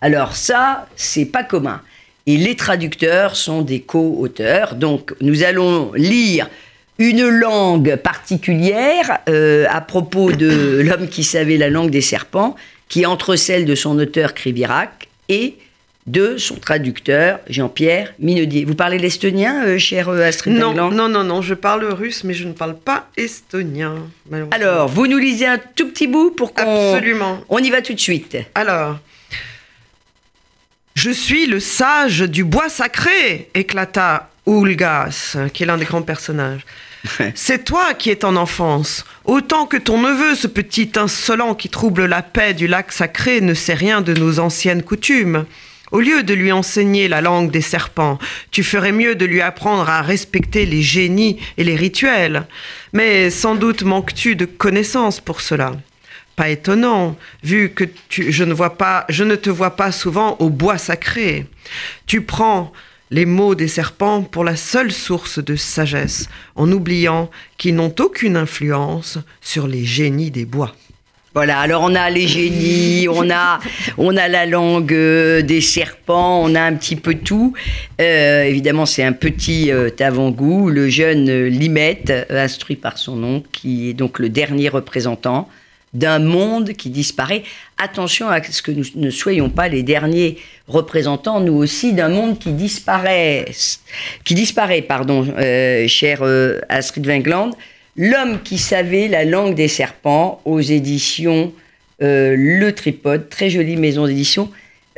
Alors 0.01 0.35
ça, 0.35 0.87
c'est 0.95 1.25
pas 1.25 1.43
commun. 1.43 1.79
Et 2.25 2.37
les 2.37 2.55
traducteurs 2.55 3.35
sont 3.35 3.61
des 3.61 3.81
co-auteurs. 3.81 4.75
Donc 4.75 5.13
nous 5.21 5.43
allons 5.43 5.91
lire 5.93 6.49
une 6.99 7.27
langue 7.27 7.95
particulière 7.95 9.19
euh, 9.29 9.65
à 9.69 9.81
propos 9.81 10.31
de 10.31 10.81
l'homme 10.85 11.07
qui 11.07 11.23
savait 11.23 11.57
la 11.57 11.69
langue 11.69 11.89
des 11.89 12.01
serpents, 12.01 12.55
qui 12.89 13.01
est 13.01 13.05
entre 13.05 13.35
celle 13.35 13.65
de 13.65 13.75
son 13.75 13.97
auteur 13.97 14.33
Krivirac 14.33 15.07
et 15.29 15.57
de 16.05 16.37
son 16.37 16.55
traducteur 16.55 17.39
Jean-Pierre 17.47 18.13
Minaudier. 18.19 18.65
Vous 18.65 18.75
parlez 18.75 18.99
l'estonien, 18.99 19.63
euh, 19.65 19.77
cher 19.77 20.09
euh, 20.09 20.27
Astrid 20.27 20.53
Non, 20.53 20.73
non, 20.73 21.07
non, 21.07 21.23
non, 21.23 21.41
je 21.41 21.53
parle 21.53 21.85
russe, 21.85 22.23
mais 22.23 22.33
je 22.33 22.45
ne 22.45 22.53
parle 22.53 22.75
pas 22.75 23.07
estonien. 23.15 23.95
Alors, 24.51 24.89
vous 24.89 25.07
nous 25.07 25.17
lisez 25.17 25.45
un 25.45 25.57
tout 25.57 25.87
petit 25.87 26.07
bout 26.07 26.31
pour 26.31 26.53
qu'on... 26.53 26.93
Absolument. 26.93 27.41
On 27.49 27.59
y 27.59 27.69
va 27.69 27.81
tout 27.81 27.93
de 27.93 27.99
suite. 27.99 28.37
Alors, 28.53 28.99
je 30.95 31.09
suis 31.09 31.45
le 31.45 31.59
sage 31.59 32.19
du 32.19 32.43
bois 32.43 32.69
sacré, 32.69 33.49
éclata 33.53 34.29
Ulgas, 34.47 35.37
qui 35.53 35.63
est 35.63 35.65
l'un 35.65 35.77
des 35.77 35.85
grands 35.85 36.01
personnages. 36.01 36.65
C'est 37.35 37.65
toi 37.65 37.93
qui 37.93 38.09
es 38.09 38.23
en 38.25 38.35
enfance. 38.35 39.05
Autant 39.25 39.65
que 39.65 39.77
ton 39.77 40.01
neveu, 40.01 40.35
ce 40.35 40.47
petit 40.47 40.91
insolent 40.95 41.55
qui 41.55 41.69
trouble 41.69 42.05
la 42.05 42.21
paix 42.21 42.53
du 42.53 42.67
lac 42.67 42.91
sacré, 42.91 43.41
ne 43.41 43.53
sait 43.53 43.73
rien 43.73 44.01
de 44.01 44.13
nos 44.13 44.39
anciennes 44.39 44.83
coutumes. 44.83 45.45
Au 45.91 45.99
lieu 45.99 46.23
de 46.23 46.33
lui 46.33 46.51
enseigner 46.51 47.07
la 47.07 47.21
langue 47.21 47.51
des 47.51 47.61
serpents, 47.61 48.17
tu 48.49 48.63
ferais 48.63 48.91
mieux 48.91 49.13
de 49.13 49.25
lui 49.25 49.41
apprendre 49.41 49.87
à 49.87 50.01
respecter 50.01 50.65
les 50.65 50.81
génies 50.81 51.39
et 51.57 51.63
les 51.63 51.75
rituels. 51.75 52.47
Mais 52.93 53.29
sans 53.29 53.53
doute 53.53 53.83
manques-tu 53.83 54.35
de 54.35 54.45
connaissances 54.45 55.19
pour 55.19 55.39
cela. 55.39 55.73
Pas 56.35 56.49
étonnant, 56.49 57.15
vu 57.43 57.69
que 57.69 57.83
tu, 58.09 58.31
je, 58.31 58.43
ne 58.43 58.55
vois 58.55 58.75
pas, 58.75 59.05
je 59.09 59.23
ne 59.23 59.35
te 59.35 59.51
vois 59.51 59.75
pas 59.75 59.91
souvent 59.91 60.35
au 60.39 60.49
bois 60.49 60.79
sacré. 60.79 61.45
Tu 62.07 62.21
prends 62.21 62.73
les 63.13 63.27
mots 63.27 63.53
des 63.53 63.67
serpents 63.67 64.23
pour 64.23 64.43
la 64.43 64.55
seule 64.55 64.91
source 64.91 65.37
de 65.37 65.55
sagesse, 65.55 66.29
en 66.55 66.71
oubliant 66.71 67.29
qu'ils 67.59 67.75
n'ont 67.75 67.93
aucune 67.99 68.35
influence 68.35 69.19
sur 69.39 69.67
les 69.67 69.85
génies 69.85 70.31
des 70.31 70.45
bois. 70.45 70.73
Voilà, 71.35 71.59
alors 71.59 71.83
on 71.83 71.93
a 71.93 72.09
les 72.09 72.27
génies, 72.27 73.07
on 73.07 73.29
a, 73.29 73.59
on 73.99 74.17
a 74.17 74.27
la 74.27 74.47
langue 74.47 74.93
euh, 74.93 75.43
des 75.43 75.61
serpents, 75.61 76.43
on 76.43 76.55
a 76.55 76.61
un 76.61 76.73
petit 76.73 76.95
peu 76.95 77.13
tout. 77.13 77.53
Euh, 78.01 78.43
évidemment, 78.43 78.87
c'est 78.87 79.03
un 79.03 79.13
petit 79.13 79.71
euh, 79.71 79.89
avant-goût. 79.99 80.69
Le 80.69 80.89
jeune 80.89 81.45
Limette, 81.45 82.11
instruit 82.31 82.75
par 82.75 82.97
son 82.97 83.23
oncle, 83.23 83.47
qui 83.51 83.89
est 83.89 83.93
donc 83.93 84.17
le 84.17 84.29
dernier 84.29 84.69
représentant 84.69 85.49
d'un 85.93 86.19
monde 86.19 86.73
qui 86.73 86.89
disparaît. 86.89 87.43
Attention 87.77 88.29
à 88.29 88.41
ce 88.43 88.61
que 88.61 88.71
nous 88.71 88.85
ne 88.95 89.09
soyons 89.09 89.49
pas 89.49 89.67
les 89.67 89.83
derniers 89.83 90.37
représentants, 90.67 91.39
nous 91.39 91.53
aussi, 91.53 91.93
d'un 91.93 92.09
monde 92.09 92.39
qui 92.39 92.51
disparaît, 92.51 93.45
qui 94.23 94.33
disparaît, 94.33 94.81
pardon, 94.81 95.27
euh, 95.37 95.87
cher 95.87 96.19
euh, 96.21 96.59
Astrid 96.69 97.05
Wingland. 97.05 97.51
L'homme 97.95 98.41
qui 98.43 98.57
savait 98.57 99.07
la 99.07 99.23
langue 99.23 99.53
des 99.53 99.67
serpents 99.67 100.41
aux 100.45 100.61
éditions 100.61 101.53
euh, 102.01 102.35
Le 102.35 102.71
Tripode, 102.71 103.29
très 103.29 103.49
jolie 103.49 103.75
maison 103.75 104.07
d'édition. 104.07 104.49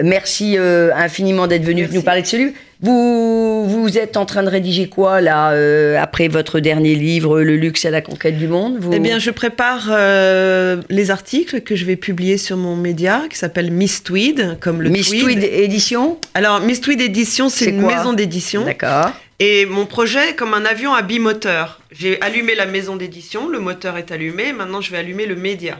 Merci 0.02 0.58
infiniment 0.58 1.48
d'être 1.48 1.64
venu 1.64 1.84
Merci. 1.84 1.96
nous 1.96 2.02
parler 2.02 2.22
de 2.22 2.28
ce 2.28 2.36
livre. 2.36 2.52
Vous, 2.86 3.65
vous 3.68 3.98
êtes 3.98 4.15
en 4.15 4.25
train 4.25 4.44
de 4.44 4.50
rédiger 4.50 4.88
quoi 4.89 5.20
là 5.20 5.51
euh, 5.54 5.98
après 6.00 6.27
votre 6.27 6.60
dernier 6.60 6.94
livre, 6.94 7.42
Le 7.42 7.56
luxe 7.56 7.84
à 7.86 7.89
la 7.89 8.01
conquête 8.01 8.38
du 8.38 8.48
monde 8.48 8.77
Vous- 8.80 8.92
Eh 8.94 9.00
bien, 9.00 9.18
je 9.18 9.32
prépare 9.32 9.88
euh, 9.89 10.82
les 10.89 11.10
articles 11.10 11.62
que 11.62 11.75
je 11.75 11.84
vais 11.86 11.96
publier 11.96 12.38
sur 12.38 12.58
mon 12.58 12.75
média 12.75 13.24
qui 13.29 13.38
s'appelle 13.38 13.72
Miss 13.72 14.03
Tweed, 14.03 14.57
comme 14.60 14.81
le 14.83 14.90
Miss 14.90 15.10
tweed. 15.10 15.44
Édition 15.44 16.20
Alors, 16.36 16.60
Miss 16.62 16.79
Tweed 16.81 17.01
Édition, 17.01 17.50
c'est 17.50 17.72
une 17.72 17.81
maison 17.81 18.14
d'édition. 18.14 18.64
D'accord. 18.66 19.12
Et 19.40 19.66
mon 19.66 19.86
projet 19.86 20.29
est 20.29 20.36
comme 20.36 20.53
un 20.53 20.64
avion 20.64 20.94
à 20.94 21.01
bimoteur. 21.01 21.81
J'ai 21.92 22.22
allumé 22.22 22.55
la 22.55 22.66
maison 22.66 22.96
d'édition, 22.96 23.50
le 23.50 23.60
moteur 23.60 23.98
est 23.98 24.12
allumé, 24.12 24.53
maintenant 24.53 24.79
je 24.79 24.92
vais 24.92 24.98
allumer 24.98 25.25
le 25.25 25.36
média. 25.36 25.79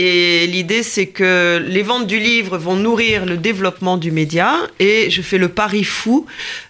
Et 0.00 0.46
l'idée, 0.46 0.84
c'est 0.84 1.06
que 1.06 1.60
les 1.66 1.82
ventes 1.82 2.06
du 2.06 2.20
livre 2.20 2.56
vont 2.56 2.76
nourrir 2.76 3.26
le 3.26 3.36
développement 3.36 3.96
du 3.96 4.12
média, 4.12 4.54
et 4.78 5.10
je 5.10 5.20
fais 5.22 5.38
le 5.38 5.48
pari 5.48 5.82
fou 5.82 6.24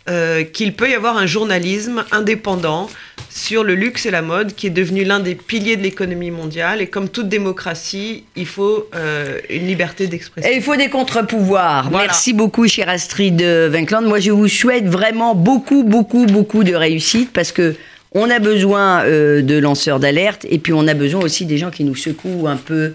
euh, 0.09 0.45
qu'il 0.45 0.73
peut 0.73 0.89
y 0.89 0.95
avoir 0.95 1.19
un 1.19 1.27
journalisme 1.27 2.07
indépendant 2.11 2.89
sur 3.29 3.65
le 3.65 3.75
luxe 3.75 4.07
et 4.07 4.11
la 4.11 4.23
mode, 4.23 4.55
qui 4.55 4.69
est 4.69 4.71
devenu 4.71 5.05
l'un 5.05 5.21
des 5.21 5.35
piliers 5.35 5.77
de 5.77 5.83
l'économie 5.83 6.31
mondiale. 6.31 6.81
Et 6.81 6.87
comme 6.87 7.11
toute 7.11 7.29
démocratie, 7.29 8.25
il 8.35 8.47
faut 8.47 8.89
euh, 8.95 9.39
une 9.51 9.67
liberté 9.67 10.07
d'expression. 10.07 10.51
Et 10.51 10.57
il 10.57 10.63
faut 10.63 10.77
des 10.77 10.89
contre-pouvoirs. 10.89 11.91
Voilà. 11.91 12.07
Merci 12.07 12.33
beaucoup, 12.33 12.67
chère 12.67 12.89
Astrid 12.89 13.43
Winkland. 13.43 14.07
Moi, 14.07 14.21
je 14.21 14.31
vous 14.31 14.49
souhaite 14.49 14.87
vraiment 14.87 15.35
beaucoup, 15.35 15.85
beaucoup, 15.85 16.25
beaucoup 16.25 16.65
de 16.65 16.75
réussite 16.75 17.31
parce 17.35 17.53
que 17.53 17.75
on 18.13 18.31
a 18.31 18.39
besoin 18.39 19.05
euh, 19.05 19.43
de 19.43 19.59
lanceurs 19.59 20.01
d'alerte 20.01 20.47
et 20.49 20.59
puis 20.59 20.73
on 20.73 20.89
a 20.89 20.95
besoin 20.95 21.21
aussi 21.21 21.45
des 21.45 21.59
gens 21.59 21.71
qui 21.71 21.85
nous 21.85 21.95
secouent 21.95 22.49
un 22.49 22.57
peu 22.57 22.95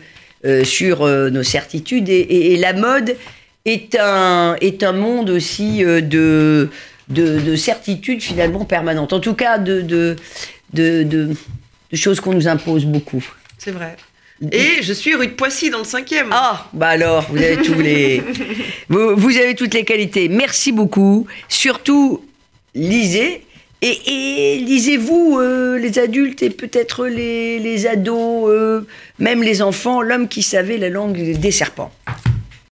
sur 0.63 1.03
euh, 1.03 1.29
nos 1.29 1.43
certitudes. 1.43 2.09
Et, 2.09 2.19
et- 2.19 2.53
et 2.53 2.57
la 2.57 2.73
mode 2.73 3.15
est 3.65 3.95
un, 3.99 4.55
est 4.61 4.83
un 4.83 4.91
monde 4.91 5.29
aussi 5.29 5.83
euh, 5.85 6.01
de, 6.01 6.69
de, 7.09 7.39
de 7.39 7.55
certitudes 7.55 8.21
finalement 8.21 8.65
permanentes. 8.65 9.13
En 9.13 9.19
tout 9.19 9.33
cas, 9.35 9.57
de, 9.57 9.81
de, 9.81 10.15
de, 10.73 11.03
de- 11.03 11.29
de 11.91 11.95
choses 11.97 12.19
qu'on 12.19 12.33
nous 12.33 12.47
impose 12.47 12.85
beaucoup. 12.85 13.23
C'est 13.57 13.71
vrai. 13.71 13.95
Et 14.51 14.81
je 14.81 14.91
suis 14.91 15.15
rue 15.15 15.27
de 15.27 15.31
Poissy 15.33 15.69
dans 15.69 15.77
le 15.77 15.83
cinquième. 15.85 16.27
Ah, 16.31 16.67
bah 16.73 16.87
alors, 16.89 17.25
vous 17.29 17.37
avez 17.37 17.57
tous 17.57 17.75
les, 17.79 18.21
vous, 18.89 19.15
vous 19.15 19.37
avez 19.37 19.55
toutes 19.55 19.73
les 19.73 19.85
qualités. 19.85 20.27
Merci 20.27 20.71
beaucoup. 20.73 21.27
Surtout, 21.47 22.25
lisez. 22.75 23.45
Et, 23.85 24.59
lisez-vous, 24.65 25.39
euh, 25.39 25.77
les 25.77 25.99
adultes 25.99 26.41
et 26.41 26.49
peut-être 26.49 27.05
les, 27.05 27.59
les 27.59 27.85
ados, 27.85 28.49
euh, 28.49 28.87
même 29.19 29.43
les 29.43 29.61
enfants, 29.61 30.01
l'homme 30.01 30.29
qui 30.29 30.41
savait 30.41 30.77
la 30.77 30.87
langue 30.89 31.37
des 31.37 31.51
serpents. 31.51 31.91